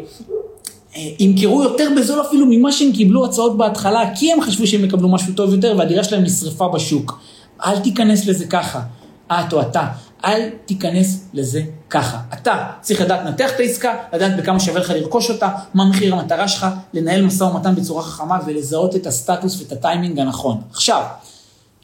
אה, 0.95 1.09
ימכרו 1.19 1.63
יותר 1.63 1.89
בזול 1.97 2.21
אפילו 2.21 2.45
ממה 2.49 2.71
שהם 2.71 2.91
קיבלו 2.91 3.25
הצעות 3.25 3.57
בהתחלה, 3.57 4.03
כי 4.15 4.31
הם 4.31 4.41
חשבו 4.41 4.67
שהם 4.67 4.85
יקבלו 4.85 5.09
משהו 5.09 5.33
טוב 5.33 5.53
יותר 5.53 5.75
והדירה 5.77 6.03
שלהם 6.03 6.23
נשרפה 6.23 6.67
בשוק. 6.67 7.19
אל 7.65 7.79
תיכנס 7.79 8.25
לזה 8.25 8.45
ככה, 8.45 8.81
את 9.31 9.53
או 9.53 9.61
אתה. 9.61 9.87
אל 10.25 10.49
תיכנס 10.65 11.25
לזה 11.33 11.61
ככה. 11.89 12.17
אתה 12.33 12.67
צריך 12.81 13.01
לדעת 13.01 13.25
לנתח 13.25 13.49
את 13.55 13.59
העסקה, 13.59 13.93
לדעת 14.13 14.37
בכמה 14.37 14.59
שווה 14.59 14.79
לך 14.79 14.89
לרכוש 14.89 15.29
אותה, 15.29 15.49
מה 15.73 15.85
מחיר 15.85 16.15
המטרה 16.15 16.47
שלך, 16.47 16.67
לנהל 16.93 17.21
משא 17.21 17.43
ומתן 17.43 17.75
בצורה 17.75 18.03
חכמה 18.03 18.39
ולזהות 18.45 18.95
את 18.95 19.07
הסטטוס 19.07 19.61
ואת 19.61 19.71
הטיימינג 19.71 20.19
הנכון. 20.19 20.61
עכשיו, 20.71 21.03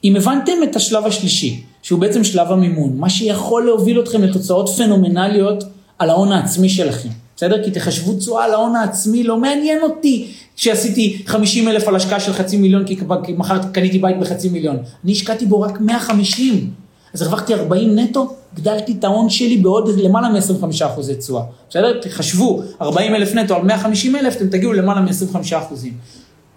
אם 0.03 0.15
הבנתם 0.15 0.51
את 0.63 0.75
השלב 0.75 1.05
השלישי, 1.05 1.63
שהוא 1.81 1.99
בעצם 1.99 2.23
שלב 2.23 2.51
המימון, 2.51 2.97
מה 2.97 3.09
שיכול 3.09 3.65
להוביל 3.65 3.99
אתכם 3.99 4.21
לתוצאות 4.21 4.69
פנומנליות 4.69 5.63
על 5.99 6.09
ההון 6.09 6.31
העצמי 6.31 6.69
שלכם. 6.69 7.09
בסדר? 7.35 7.63
כי 7.63 7.71
תחשבו 7.71 8.13
תשואה 8.13 8.45
על 8.45 8.53
ההון 8.53 8.75
העצמי, 8.75 9.23
לא 9.23 9.37
מעניין 9.37 9.81
אותי 9.81 10.31
שעשיתי 10.55 11.21
50 11.25 11.67
אלף 11.67 11.87
על 11.87 11.95
השקעה 11.95 12.19
של 12.19 12.33
חצי 12.33 12.57
מיליון, 12.57 12.85
כי 12.85 12.97
מחר 13.37 13.57
קניתי 13.71 13.99
בית 13.99 14.19
בחצי 14.19 14.49
מיליון. 14.49 14.77
אני 15.03 15.11
השקעתי 15.11 15.45
בו 15.45 15.61
רק 15.61 15.81
150. 15.81 16.86
אז 17.17 17.21
הרווחתי 17.21 17.53
40 17.53 17.99
נטו, 17.99 18.35
הגדלתי 18.53 18.95
את 18.99 19.03
ההון 19.03 19.29
שלי 19.29 19.57
בעוד 19.57 19.89
למעלה 19.99 20.29
מ-25 20.29 20.85
אחוזי 20.85 21.15
תשואה. 21.15 21.43
בסדר? 21.69 22.01
תחשבו, 22.01 22.61
40 22.81 23.15
אלף 23.15 23.33
נטו 23.33 23.55
על 23.55 23.61
150 23.61 24.15
אלף, 24.15 24.35
אתם 24.35 24.47
תגיעו 24.47 24.73
למעלה 24.73 25.01
מ-25 25.01 25.57
אחוזים. 25.57 25.93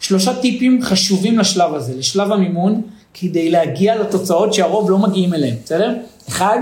שלושה 0.01 0.35
טיפים 0.35 0.83
חשובים 0.83 1.39
לשלב 1.39 1.75
הזה, 1.75 1.95
לשלב 1.97 2.33
המימון, 2.33 2.81
כדי 3.15 3.51
להגיע 3.51 4.01
לתוצאות 4.01 4.55
שהרוב 4.55 4.91
לא 4.91 4.99
מגיעים 4.99 5.35
אליהם, 5.35 5.55
בסדר? 5.65 5.95
אחד, 6.29 6.59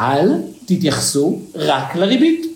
אל 0.00 0.28
תתייחסו 0.66 1.38
רק 1.54 1.96
לריבית. 1.96 2.46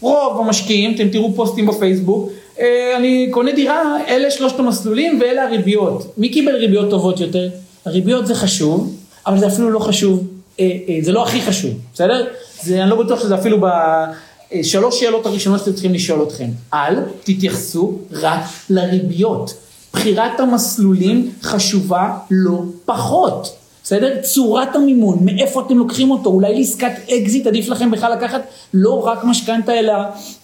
רוב 0.00 0.40
המשקיעים, 0.40 0.94
אתם 0.94 1.08
תראו 1.08 1.32
פוסטים 1.34 1.66
בפייסבוק, 1.66 2.30
אה, 2.60 2.96
אני 2.96 3.28
קונה 3.30 3.52
דירה, 3.52 3.96
אלה 4.08 4.30
שלושת 4.30 4.58
המסלולים 4.58 5.18
ואלה 5.20 5.44
הריביות. 5.44 6.12
מי 6.18 6.28
קיבל 6.28 6.56
ריביות 6.56 6.90
טובות 6.90 7.20
יותר? 7.20 7.48
הריביות 7.84 8.26
זה 8.26 8.34
חשוב, 8.34 8.96
אבל 9.26 9.38
זה 9.38 9.46
אפילו 9.46 9.70
לא 9.70 9.78
חשוב, 9.78 10.26
אה, 10.60 10.70
אה, 10.88 10.98
זה 11.02 11.12
לא 11.12 11.22
הכי 11.22 11.42
חשוב, 11.42 11.70
בסדר? 11.94 12.26
זה, 12.62 12.82
אני 12.82 12.90
לא 12.90 13.02
בטוח 13.02 13.20
שזה 13.20 13.34
אפילו 13.34 13.58
בשלוש 13.60 15.00
שאלות 15.00 15.26
הראשונות 15.26 15.60
שאתם 15.60 15.72
צריכים 15.72 15.94
לשאול 15.94 16.22
אתכם. 16.22 16.48
אל 16.74 16.96
תתייחסו 17.24 17.98
רק 18.12 18.40
לריביות. 18.70 19.54
בחירת 19.92 20.40
המסלולים 20.40 21.32
חשובה 21.42 22.16
לא 22.30 22.62
פחות. 22.84 23.56
בסדר? 23.84 24.22
צורת 24.22 24.76
המימון, 24.76 25.18
מאיפה 25.24 25.60
אתם 25.60 25.78
לוקחים 25.78 26.10
אותו, 26.10 26.30
אולי 26.30 26.58
לעסקת 26.58 26.92
אקזיט 27.10 27.46
עדיף 27.46 27.68
לכם 27.68 27.90
בכלל 27.90 28.12
לקחת 28.12 28.42
לא 28.74 29.06
רק 29.06 29.24
משכנתה 29.24 29.72
אלא 29.72 29.92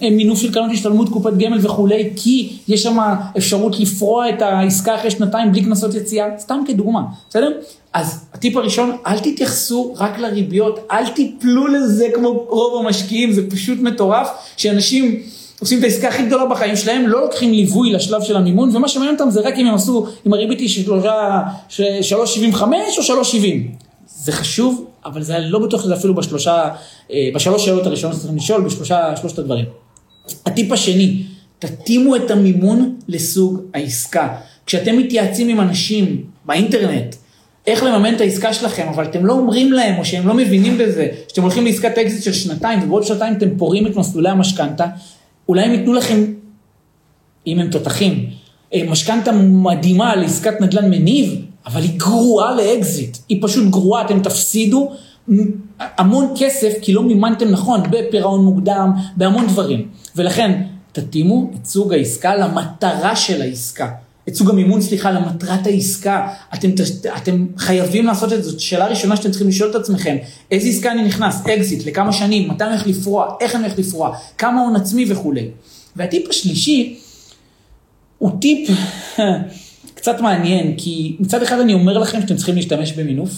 אה, 0.03 0.11
מינוף 0.11 0.39
של 0.39 0.53
קרנות 0.53 0.71
השתלמות, 0.73 1.09
קופת 1.09 1.33
גמל 1.33 1.67
וכולי, 1.67 2.11
כי 2.17 2.59
יש 2.69 2.83
שם 2.83 2.99
אפשרות 3.37 3.81
לפרוע 3.81 4.29
את 4.29 4.43
העסקה 4.43 4.95
אחרי 4.95 5.11
שנתיים 5.11 5.53
בלי 5.53 5.65
קנסות 5.65 5.95
יציאה, 5.95 6.27
סתם 6.39 6.61
כדוגמה, 6.67 7.01
בסדר? 7.31 7.53
אז 7.93 8.25
הטיפ 8.35 8.57
הראשון, 8.57 8.97
אל 9.07 9.19
תתייחסו 9.19 9.95
רק 9.99 10.19
לריביות, 10.19 10.79
אל 10.91 11.09
תיפלו 11.09 11.67
לזה 11.67 12.09
כמו 12.15 12.29
רוב 12.49 12.87
המשקיעים, 12.87 13.33
זה 13.33 13.51
פשוט 13.51 13.79
מטורף, 13.79 14.29
שאנשים... 14.57 15.23
עושים 15.61 15.79
את 15.79 15.85
העסקה 15.85 16.09
הכי 16.09 16.23
גדולה 16.23 16.47
בחיים 16.47 16.77
שלהם, 16.77 17.09
לא 17.09 17.21
לוקחים 17.21 17.53
ליווי 17.53 17.93
לשלב 17.93 18.23
של 18.23 18.37
המימון, 18.37 18.77
ומה 18.77 18.89
שמעניין 18.89 19.15
אותם 19.15 19.31
זה 19.31 19.41
רק 19.41 19.55
אם 19.59 19.67
הם 19.67 19.75
עשו, 19.75 20.07
אם 20.27 20.33
הריבית 20.33 20.61
היא 20.61 20.69
של 20.69 20.93
3.75 22.51 22.61
או 22.99 23.23
3.70. 23.23 23.37
זה 24.07 24.33
חשוב, 24.33 24.87
אבל 25.05 25.23
זה 25.23 25.39
לא 25.39 25.59
בטוח 25.59 25.83
שזה 25.83 25.95
אפילו 25.95 26.15
בשלושה, 26.15 26.69
אה, 27.13 27.29
בשלוש 27.35 27.65
שאלות 27.65 27.87
הראשונות 27.87 28.17
שצריכים 28.17 28.37
לשאול, 28.37 28.61
בשלושה, 28.61 29.17
שלושת 29.17 29.39
הדברים. 29.39 29.65
הטיפ 30.47 30.73
השני, 30.73 31.23
תתאימו 31.59 32.17
את 32.17 32.31
המימון 32.31 32.97
לסוג 33.09 33.61
העסקה. 33.75 34.29
כשאתם 34.67 34.99
מתייעצים 34.99 35.49
עם 35.49 35.61
אנשים 35.61 36.25
באינטרנט, 36.45 37.15
איך 37.67 37.83
לממן 37.83 38.15
את 38.15 38.21
העסקה 38.21 38.53
שלכם, 38.53 38.89
אבל 38.89 39.05
אתם 39.05 39.27
לא 39.27 39.33
אומרים 39.33 39.73
להם, 39.73 39.99
או 39.99 40.05
שהם 40.05 40.29
לא 40.29 40.35
מבינים 40.35 40.79
בזה, 40.79 41.09
שאתם 41.29 41.43
הולכים 41.43 41.65
לעסקת 41.65 41.99
אקזיט 41.99 42.23
של 42.23 42.33
שנתיים, 42.33 42.83
ובעוד 42.83 43.03
שנתיים 43.03 43.35
אתם 43.35 43.49
פורעים 43.59 43.87
את 43.87 43.97
מסלולי 43.97 44.29
המשכנתה, 44.29 44.87
אולי 45.51 45.63
הם 45.63 45.73
ייתנו 45.73 45.93
לכם, 45.93 46.25
אם 47.47 47.59
הם 47.59 47.71
תותחים, 47.71 48.31
אה, 48.75 48.83
משכנתה 48.91 49.33
מדהימה 49.33 50.17
לעסקת 50.17 50.61
נדל"ן 50.61 50.91
מניב, 50.91 51.45
אבל 51.67 51.83
היא 51.83 51.99
גרועה 51.99 52.55
לאקזיט. 52.55 53.17
היא 53.29 53.39
פשוט 53.43 53.71
גרועה, 53.71 54.05
אתם 54.05 54.23
תפסידו 54.23 54.93
המון 55.79 56.35
כסף 56.39 56.73
כי 56.83 56.93
לא 56.93 57.03
מימנתם 57.03 57.49
נכון 57.49 57.81
בפירעון 57.91 58.45
מוקדם, 58.45 58.91
בהמון 59.17 59.47
דברים. 59.47 59.89
ולכן, 60.17 60.63
תתאימו 60.93 61.51
את 61.55 61.67
סוג 61.67 61.93
העסקה 61.93 62.37
למטרה 62.37 63.17
של 63.17 63.43
העסקה. 63.43 63.89
את 64.31 64.35
סוג 64.35 64.51
המימון, 64.51 64.81
סליחה, 64.81 65.11
למטרת 65.11 65.67
העסקה. 65.67 66.29
אתם, 66.55 66.71
אתם 67.17 67.47
חייבים 67.57 68.07
לעשות 68.07 68.33
את 68.33 68.45
זה. 68.45 68.51
זאת 68.51 68.61
שאלה 68.61 68.87
ראשונה 68.87 69.17
שאתם 69.17 69.31
צריכים 69.31 69.49
לשאול 69.49 69.71
את 69.71 69.75
עצמכם. 69.75 70.17
איזה 70.51 70.69
עסקה 70.69 70.93
אני 70.93 71.03
נכנס? 71.03 71.47
אקזיט, 71.47 71.87
לכמה 71.87 72.13
שנים? 72.13 72.51
מתי 72.51 72.65
אני 72.65 72.73
הולך 72.73 72.87
לפרוע? 72.87 73.35
איך 73.41 73.55
אני 73.55 73.65
הולך 73.65 73.79
לפרוע? 73.79 74.17
כמה 74.39 74.61
הון 74.61 74.77
עצמי 74.77 75.05
וכולי. 75.09 75.49
והטיפ 75.97 76.29
השלישי 76.31 76.99
הוא 78.19 78.31
טיפ 78.41 78.71
קצת 79.95 80.21
מעניין, 80.21 80.75
כי 80.77 81.17
מצד 81.21 81.43
אחד 81.43 81.59
אני 81.61 81.75
אומר 81.75 81.99
לכם 81.99 82.21
שאתם 82.21 82.37
צריכים 82.37 82.57
להשתמש 82.57 82.93
במינוף, 82.93 83.31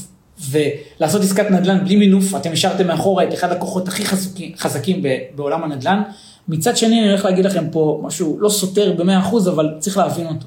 ולעשות 0.50 1.22
עסקת 1.22 1.50
נדל"ן 1.50 1.84
בלי 1.84 1.96
מינוף, 1.96 2.34
אתם 2.36 2.52
השארתם 2.52 2.86
מאחורה 2.86 3.24
את 3.24 3.34
אחד 3.34 3.52
הכוחות 3.52 3.88
הכי 3.88 4.04
חזקים, 4.04 4.52
חזקים 4.56 5.02
בעולם 5.34 5.64
הנדל"ן. 5.64 6.02
מצד 6.48 6.76
שני 6.76 7.00
אני 7.00 7.08
הולך 7.08 7.24
להגיד 7.24 7.44
לכם 7.44 7.64
פה 7.70 8.00
משהו 8.04 8.36
לא 8.40 8.48
סותר 8.48 8.94
במאה 8.98 9.18
אחוז, 9.18 9.48
אבל 9.48 9.74
צריך 9.78 9.96
להבין 9.96 10.26
אותו. 10.26 10.46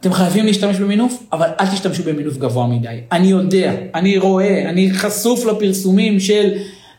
אתם 0.00 0.12
חייבים 0.12 0.46
להשתמש 0.46 0.76
במינוף, 0.76 1.22
אבל 1.32 1.48
אל 1.60 1.66
תשתמשו 1.66 2.02
במינוף 2.02 2.36
גבוה 2.36 2.66
מדי. 2.66 3.00
אני 3.12 3.26
יודע, 3.26 3.72
אני 3.94 4.18
רואה, 4.18 4.70
אני 4.70 4.90
חשוף 4.94 5.44
לפרסומים 5.44 6.20
של 6.20 6.52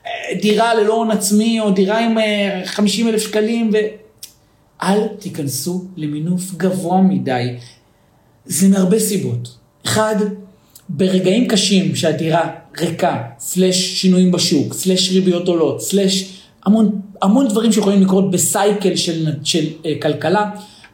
אה, 0.06 0.12
דירה 0.42 0.76
ללא 0.76 0.94
הון 0.94 1.12
עצמי, 1.12 1.60
או 1.60 1.72
דירה 1.72 2.00
עם 2.00 2.18
50 2.66 3.06
אה, 3.08 3.12
אלף 3.12 3.22
שקלים, 3.22 3.72
ואל 3.74 5.00
תיכנסו 5.20 5.86
למינוף 5.98 6.42
גבוה 6.58 7.02
מדי. 7.02 7.56
זה 8.46 8.68
מהרבה 8.68 9.00
סיבות. 9.00 9.58
אחד, 9.86 10.16
ברגעים 10.90 11.48
קשים 11.48 11.96
שהדירה 11.96 12.50
ריקה, 12.80 13.24
סלש 13.40 14.02
שינויים 14.02 14.32
בשוק, 14.32 14.74
סלש 14.74 15.12
ריביות 15.12 15.48
עולות, 15.48 15.82
סלש 15.82 16.40
המון, 16.66 17.02
המון 17.22 17.48
דברים 17.48 17.72
שיכולים 17.72 18.02
לקרות 18.02 18.32
בסייקל 18.32 18.96
של, 18.96 19.28
של 19.44 19.66
uh, 19.84 19.88
כלכלה, 20.02 20.50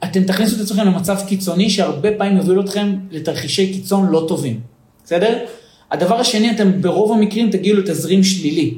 אתם 0.05 0.23
תכניסו 0.23 0.55
את 0.55 0.61
עצמכם 0.61 0.85
למצב 0.85 1.17
קיצוני 1.27 1.69
שהרבה 1.69 2.09
פעמים 2.17 2.37
יוביל 2.37 2.59
אתכם 2.59 2.95
לתרחישי 3.11 3.73
קיצון 3.73 4.07
לא 4.09 4.25
טובים, 4.27 4.59
בסדר? 5.05 5.37
הדבר 5.91 6.15
השני, 6.15 6.51
אתם 6.51 6.81
ברוב 6.81 7.11
המקרים 7.11 7.51
תגיעו 7.51 7.77
לתזרים 7.77 8.23
שלילי. 8.23 8.73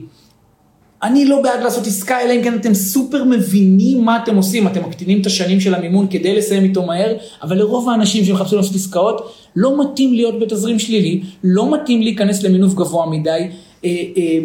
אני 1.03 1.25
לא 1.25 1.41
בעד 1.41 1.63
לעשות 1.63 1.87
עסקה, 1.87 2.21
אלא 2.21 2.33
אם 2.33 2.43
כן 2.43 2.55
אתם 2.55 2.73
סופר 2.73 3.23
מבינים 3.23 4.05
מה 4.05 4.23
אתם 4.23 4.35
עושים, 4.35 4.67
אתם 4.67 4.81
מקטינים 4.81 5.21
את 5.21 5.25
השנים 5.25 5.59
של 5.59 5.73
המימון 5.75 6.07
כדי 6.09 6.35
לסיים 6.35 6.63
איתו 6.63 6.85
מהר, 6.85 7.13
אבל 7.41 7.57
לרוב 7.57 7.89
האנשים 7.89 8.25
שמחפשים 8.25 8.57
לעשות 8.57 8.75
עסקאות, 8.75 9.33
לא 9.55 9.81
מתאים 9.81 10.13
להיות 10.13 10.39
בתזרים 10.39 10.79
שלילי, 10.79 11.21
לא 11.43 11.73
מתאים 11.73 12.01
להיכנס 12.01 12.43
למינוף 12.43 12.73
גבוה 12.73 13.09
מדי, 13.09 13.47
אה, 13.85 13.89
אה, 14.17 14.39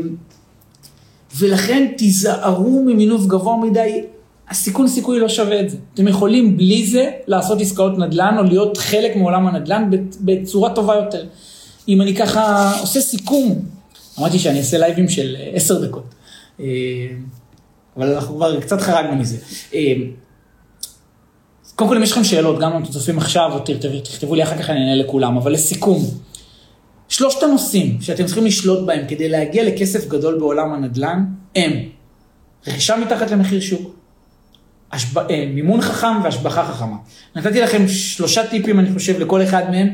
ולכן 1.39 1.93
תיזהרו 1.97 2.83
ממינוף 2.83 3.27
גבוה 3.27 3.57
מדי, 3.57 4.03
הסיכון 4.51 4.89
סיכוי 4.89 5.21
לא 5.21 5.29
שווה 5.29 5.61
את 5.61 5.71
זה. 5.71 5.77
אתם 5.95 6.09
יכולים 6.09 6.57
בלי 6.57 6.87
זה 6.87 7.11
לעשות 7.27 7.61
עסקאות 7.61 7.99
נדל"ן 7.99 8.35
או 8.39 8.43
להיות 8.43 8.77
חלק 8.77 9.17
מעולם 9.17 9.47
הנדל"ן 9.47 9.91
בצורה 10.21 10.75
טובה 10.75 10.95
יותר. 10.95 11.25
אם 11.89 12.03
אני 12.03 12.17
ככה 12.17 12.73
עושה 12.81 13.01
סיכום, 13.01 13.65
אמרתי 14.19 14.39
שאני 14.39 14.59
אעשה 14.59 14.79
לייבים 14.79 15.09
של 15.09 15.37
אה, 15.41 15.51
עשר 15.55 15.87
דקות, 15.87 16.15
אה, 16.61 16.67
אבל 17.97 18.15
אנחנו 18.15 18.37
כבר 18.37 18.61
קצת 18.61 18.81
חרגנו 18.81 19.17
מזה. 19.17 19.37
אה, 19.75 19.93
קודם 21.75 21.91
כל 21.91 21.97
אם 21.97 22.03
יש 22.03 22.13
לכם 22.13 22.25
שאלות, 22.25 22.59
גם 22.59 22.73
אם 22.73 22.83
אתם 22.83 22.93
צופים 22.93 23.19
עכשיו 23.19 23.51
או 23.53 23.59
תכתבו 24.05 24.35
לי 24.35 24.43
אחר 24.43 24.59
כך 24.59 24.71
אני 24.71 24.81
אענה 24.81 24.95
לכולם, 24.95 25.37
אבל 25.37 25.53
לסיכום, 25.53 26.05
שלושת 27.09 27.43
הנושאים 27.43 27.99
שאתם 28.01 28.27
צריכים 28.27 28.47
לשלוט 28.47 28.87
בהם 28.87 29.07
כדי 29.09 29.29
להגיע 29.29 29.65
לכסף 29.65 30.09
גדול 30.09 30.39
בעולם 30.39 30.73
הנדל"ן 30.73 31.25
הם 31.57 31.73
רכישה 32.67 32.97
מתחת 32.97 33.31
למחיר 33.31 33.61
שוק, 33.61 34.02
השב... 34.93 35.19
אה, 35.19 35.45
מימון 35.55 35.81
חכם 35.81 36.23
והשבחה 36.23 36.65
חכמה. 36.65 36.97
נתתי 37.37 37.61
לכם 37.61 37.89
שלושה 37.89 38.47
טיפים, 38.47 38.81
אני 38.81 38.93
חושב, 38.93 39.21
לכל 39.21 39.43
אחד 39.43 39.71
מהם. 39.71 39.89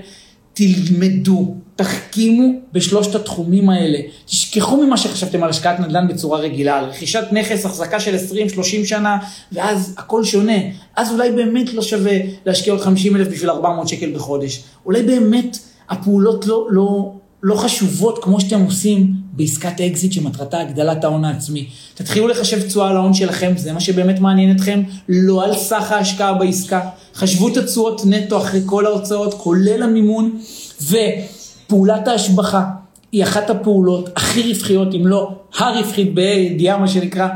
תלמדו, 0.55 1.55
תחכימו 1.77 2.53
בשלושת 2.73 3.15
התחומים 3.15 3.71
האלה. 3.71 3.99
תשכחו 4.27 4.77
ממה 4.77 4.97
שחשבתם 4.97 5.43
על 5.43 5.51
השקעת 5.51 5.81
נדל"ן 5.81 6.09
בצורה 6.09 6.39
רגילה, 6.39 6.79
על 6.79 6.85
רכישת 6.85 7.25
נכס, 7.33 7.67
החזקה 7.67 8.01
של 8.01 8.17
20-30 8.57 8.63
שנה, 8.85 9.19
ואז 9.53 9.95
הכל 9.99 10.25
שונה. 10.25 10.59
אז 10.97 11.13
אולי 11.13 11.33
באמת 11.33 11.75
לא 11.75 11.83
שווה 11.83 12.13
להשקיע 12.47 12.73
עוד 12.73 12.83
50 12.83 13.17
אלף 13.17 13.29
בשביל 13.29 13.51
400 13.51 13.89
שקל 13.89 14.11
בחודש. 14.15 14.63
אולי 14.87 15.03
באמת 15.03 15.59
הפעולות 15.89 16.47
לא, 16.47 16.67
לא, 16.71 17.13
לא 17.43 17.57
חשובות 17.57 18.25
כמו 18.25 18.41
שאתם 18.41 18.61
עושים 18.61 19.13
בעסקת 19.33 19.81
אקזיט 19.81 20.13
שמטרתה 20.13 20.61
הגדלת 20.61 21.05
ההון 21.05 21.25
העצמי. 21.25 21.69
תתחילו 21.95 22.29
לחשב 22.29 22.67
תשואה 22.67 22.89
על 22.89 22.97
ההון 22.97 23.15
שלכם, 23.15 23.53
זה 23.57 23.73
מה 23.73 23.81
שבאמת 23.81 24.21
מעניין 24.21 24.57
אתכם, 24.57 24.83
לא 25.09 25.45
על 25.45 25.57
סך 25.57 25.93
ההשקעה 25.93 26.35
בעסקה. 26.35 26.81
חשבו 27.15 27.49
את 27.49 27.57
התשואות 27.57 28.03
נטו 28.07 28.39
אחרי 28.39 28.61
כל 28.67 28.87
ההוצאות, 28.87 29.35
כולל 29.35 29.83
המימון, 29.83 30.39
ופעולת 30.83 32.09
ההשבחה 32.09 32.65
היא 33.13 33.25
אחת 33.25 33.51
הפעולות 33.51 34.09
הכי 34.17 34.53
רווחיות, 34.53 34.95
אם 34.95 35.07
לא 35.07 35.33
הרווחית 35.59 36.15
בידיעה 36.15 36.79
מה 36.79 36.89
שנקרא, 36.89 37.29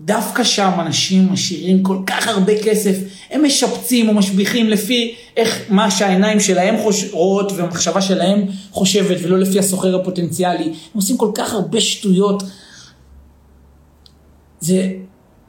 דווקא 0.00 0.44
שם 0.44 0.70
אנשים 0.78 1.32
עשירים 1.32 1.82
כל 1.82 1.98
כך 2.06 2.28
הרבה 2.28 2.62
כסף, 2.62 2.96
הם 3.30 3.44
משפצים 3.44 4.08
או 4.08 4.14
משביחים 4.14 4.68
לפי 4.68 5.14
איך, 5.36 5.64
מה 5.68 5.90
שהעיניים 5.90 6.40
שלהם 6.40 6.74
רואות 7.12 7.52
והמחשבה 7.52 8.00
שלהם 8.00 8.44
חושבת 8.70 9.16
ולא 9.22 9.38
לפי 9.38 9.58
הסוחר 9.58 10.00
הפוטנציאלי. 10.00 10.64
הם 10.64 10.72
עושים 10.94 11.16
כל 11.16 11.30
כך 11.34 11.52
הרבה 11.52 11.80
שטויות. 11.80 12.42
זה, 14.60 14.92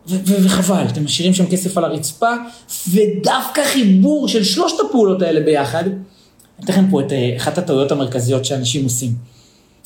ו- 0.08 0.20
ו- 0.26 0.44
וחבל, 0.44 0.86
אתם 0.90 1.06
משאירים 1.06 1.34
שם 1.34 1.46
כסף 1.46 1.78
על 1.78 1.86
הרצפה, 1.86 2.34
ודווקא 2.90 3.62
חיבור 3.66 4.28
של 4.28 4.44
שלושת 4.44 4.76
הפעולות 4.90 5.22
האלה 5.22 5.40
ביחד, 5.40 5.84
אני 5.84 6.66
אתן 6.66 6.74
לכם 6.74 6.92
פה 6.92 7.02
את 7.02 7.12
אה, 7.12 7.34
אחת 7.38 7.58
הטעויות 7.58 7.92
המרכזיות 7.92 8.46
שאנשים 8.46 8.84
עושים. 8.84 9.39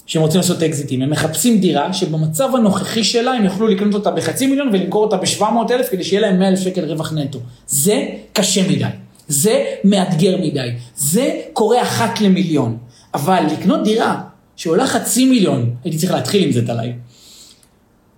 שהם 0.06 0.22
רוצים 0.22 0.42
לעשות 0.42 0.64
אקזיטים, 0.64 1.02
הם 1.02 1.10
מחפשים 1.10 1.60
דירה 1.60 1.94
שבמצב 1.94 2.56
הנוכחי 2.56 3.04
שלה 3.04 3.32
הם 3.32 3.46
יוכלו 3.46 3.68
לקנות 3.68 3.94
אותה 3.94 4.12
בחצי 4.12 4.48
מיליון 4.48 4.70
ולמכור 4.74 5.04
אותה 5.04 5.18
ב-700 5.18 5.72
אלף 5.72 5.90
כדי 5.90 6.04
שיהיה 6.04 6.22
להם 6.22 6.40
100 6.40 6.50
אלף 6.50 6.60
שקל 6.60 6.86
רווח 6.86 7.14
נטו. 7.14 7.40
זה 7.68 8.08
קשה 8.34 8.70
מדי, 8.70 8.86
זה 9.28 9.66
מאתגר 9.84 10.38
מדי, 10.38 10.70
זה 10.96 11.40
קורה 11.54 11.82
אחת 11.82 12.22
למיליון. 12.22 12.78
אבל 13.14 13.44
לקנות 13.52 13.84
דירה 13.84 14.22
שעולה 14.56 14.88
חצי 14.88 15.26
מיליון, 15.26 15.76
הייתי 15.84 15.98
צריך 15.98 16.12
להתחיל 16.12 16.44
עם 16.44 16.52
זה 16.52 16.62
עליי, 16.68 16.94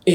אה, 0.07 0.13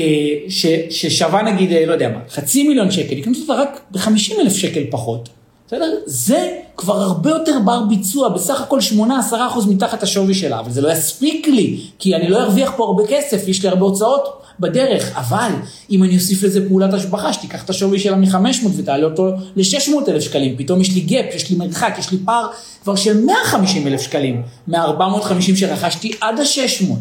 ששווה 0.90 1.42
נגיד, 1.42 1.72
אה, 1.72 1.86
לא 1.86 1.92
יודע 1.92 2.08
מה, 2.08 2.20
חצי 2.28 2.68
מיליון 2.68 2.90
שקל, 2.90 3.14
לקנות 3.14 3.36
אותה 3.40 3.52
רק 3.52 3.80
ב-50 3.90 4.40
אלף 4.40 4.56
שקל 4.56 4.82
פחות. 4.90 5.28
בסדר? 5.70 5.94
זה 6.06 6.48
כבר 6.76 7.02
הרבה 7.02 7.30
יותר 7.30 7.58
בר 7.64 7.84
ביצוע, 7.88 8.28
בסך 8.28 8.60
הכל 8.60 8.78
8-10% 8.98 9.32
מתחת 9.68 10.02
השווי 10.02 10.34
שלה, 10.34 10.60
אבל 10.60 10.70
זה 10.70 10.80
לא 10.80 10.92
יספיק 10.92 11.46
לי, 11.46 11.80
כי 11.98 12.16
אני 12.16 12.28
לא 12.28 12.42
ארוויח 12.42 12.72
פה 12.76 12.84
הרבה 12.84 13.02
כסף, 13.08 13.48
יש 13.48 13.62
לי 13.62 13.68
הרבה 13.68 13.86
הוצאות 13.86 14.42
בדרך, 14.60 15.16
אבל 15.16 15.50
אם 15.90 16.02
אני 16.02 16.14
אוסיף 16.14 16.42
לזה 16.42 16.68
פעולת 16.68 16.94
השבחה, 16.94 17.32
שתיקח 17.32 17.64
את 17.64 17.70
השווי 17.70 17.98
שלה 17.98 18.16
מ-500 18.16 18.66
ותעלה 18.76 19.04
אותו 19.04 19.30
ל-600 19.56 19.92
אלף 20.08 20.22
שקלים, 20.22 20.56
פתאום 20.56 20.80
יש 20.80 20.94
לי 20.94 21.00
gap, 21.00 21.34
יש 21.34 21.50
לי 21.50 21.56
מרחק, 21.56 21.94
יש 21.98 22.10
לי 22.10 22.18
פער 22.24 22.46
כבר 22.82 22.96
של 22.96 23.24
150 23.24 23.86
אלף 23.86 24.00
שקלים, 24.00 24.42
מ-450 24.68 25.56
שרכשתי 25.56 26.12
עד 26.20 26.40
ה-600. 26.40 26.94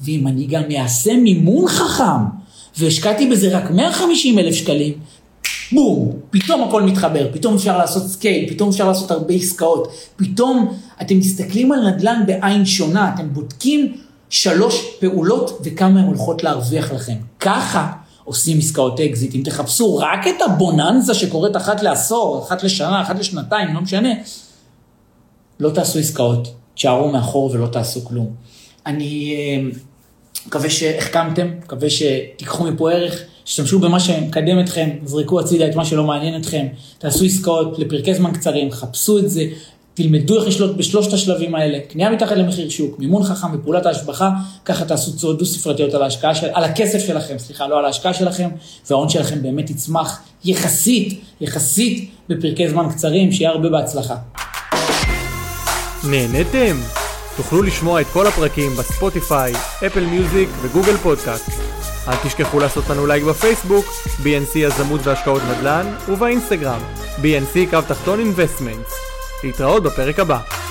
ואם 0.00 0.26
אני 0.26 0.46
גם 0.46 0.62
אעשה 0.78 1.16
מימון 1.16 1.68
חכם, 1.68 2.24
והשקעתי 2.78 3.26
בזה 3.26 3.58
רק 3.58 3.70
150 3.70 4.38
אלף 4.38 4.54
שקלים, 4.54 4.92
בום, 5.72 6.12
פתאום 6.30 6.68
הכל 6.68 6.82
מתחבר, 6.82 7.28
פתאום 7.32 7.54
אפשר 7.54 7.78
לעשות 7.78 8.06
scale, 8.06 8.50
פתאום 8.50 8.68
אפשר 8.68 8.88
לעשות 8.88 9.10
הרבה 9.10 9.34
עסקאות, 9.34 9.88
פתאום 10.16 10.78
אתם 11.02 11.18
מסתכלים 11.18 11.72
על 11.72 11.88
נדל"ן 11.88 12.22
בעין 12.26 12.66
שונה, 12.66 13.12
אתם 13.14 13.34
בודקים 13.34 13.96
שלוש 14.30 14.84
פעולות 15.00 15.60
וכמה 15.64 16.00
הן 16.00 16.06
הולכות 16.06 16.44
להרוויח 16.44 16.92
לכם. 16.92 17.16
ככה 17.40 17.92
עושים 18.24 18.58
עסקאות 18.58 19.00
אקזיט. 19.00 19.34
אם 19.34 19.40
תחפשו 19.44 19.96
רק 19.96 20.26
את 20.26 20.42
הבוננזה 20.46 21.14
שקורית 21.14 21.56
אחת 21.56 21.82
לעשור, 21.82 22.44
אחת 22.46 22.62
לשנה, 22.62 23.02
אחת 23.02 23.18
לשנתיים, 23.18 23.74
לא 23.74 23.80
משנה, 23.80 24.08
לא 25.60 25.70
תעשו 25.70 25.98
עסקאות, 25.98 26.54
תשארו 26.74 27.12
מאחור 27.12 27.50
ולא 27.52 27.66
תעשו 27.66 28.04
כלום. 28.04 28.30
אני 28.86 29.34
אה, 29.34 29.78
מקווה 30.46 30.70
שהחכמתם, 30.70 31.48
מקווה 31.64 31.88
שתיקחו 31.90 32.64
מפה 32.64 32.92
ערך. 32.92 33.22
תשתמשו 33.44 33.78
במה 33.78 34.00
שמקדם 34.00 34.60
אתכם, 34.60 34.90
זרקו 35.04 35.40
הצידה 35.40 35.68
את 35.68 35.74
מה 35.74 35.84
שלא 35.84 36.04
מעניין 36.04 36.40
אתכם, 36.40 36.66
תעשו 36.98 37.24
עסקאות 37.24 37.78
לפרקי 37.78 38.14
זמן 38.14 38.32
קצרים, 38.32 38.70
חפשו 38.70 39.18
את 39.18 39.30
זה, 39.30 39.44
תלמדו 39.94 40.38
איך 40.38 40.46
לשלוט 40.46 40.76
בשלושת 40.76 41.12
השלבים 41.12 41.54
האלה, 41.54 41.78
קנייה 41.88 42.10
מתחת 42.10 42.36
למחיר 42.36 42.68
שוק, 42.68 42.98
מימון 42.98 43.22
חכם 43.24 43.46
ופעולת 43.54 43.86
ההשבחה, 43.86 44.30
ככה 44.64 44.84
תעשו 44.84 45.12
תשואות 45.12 45.38
דו-ספרתיות 45.38 45.94
על 45.94 46.02
ההשקעה 46.02 46.34
של, 46.34 46.46
על 46.52 46.64
הכסף 46.64 47.06
שלכם, 47.06 47.38
סליחה, 47.38 47.66
לא 47.66 47.78
על 47.78 47.84
ההשקעה 47.84 48.14
שלכם, 48.14 48.48
וההון 48.90 49.08
שלכם 49.08 49.42
באמת 49.42 49.70
יצמח 49.70 50.22
יחסית, 50.44 51.20
יחסית 51.40 52.10
בפרקי 52.28 52.68
זמן 52.68 52.88
קצרים, 52.90 53.32
שיהיה 53.32 53.50
הרבה 53.50 53.68
בהצלחה. 53.68 54.16
נהנתם? 56.04 57.03
תוכלו 57.36 57.62
לשמוע 57.62 58.00
את 58.00 58.06
כל 58.12 58.26
הפרקים 58.26 58.76
בספוטיפיי, 58.76 59.52
Apple 59.86 60.06
Music 60.06 60.48
וגוגל 60.62 60.96
פודקאסט. 60.96 61.50
אל 62.08 62.16
תשכחו 62.24 62.60
לעשות 62.60 62.90
לנו 62.90 63.06
לייק 63.06 63.24
בפייסבוק, 63.24 63.86
BNC 64.22 64.58
יזמות 64.58 65.00
והשקעות 65.04 65.42
נדל"ן, 65.42 65.94
ובאינסטגרם, 66.08 66.80
BNC 67.22 67.70
קו 67.70 67.82
תחתון 67.88 68.20
Investments. 68.20 68.94
להתראות 69.44 69.82
בפרק 69.82 70.18
הבא. 70.18 70.63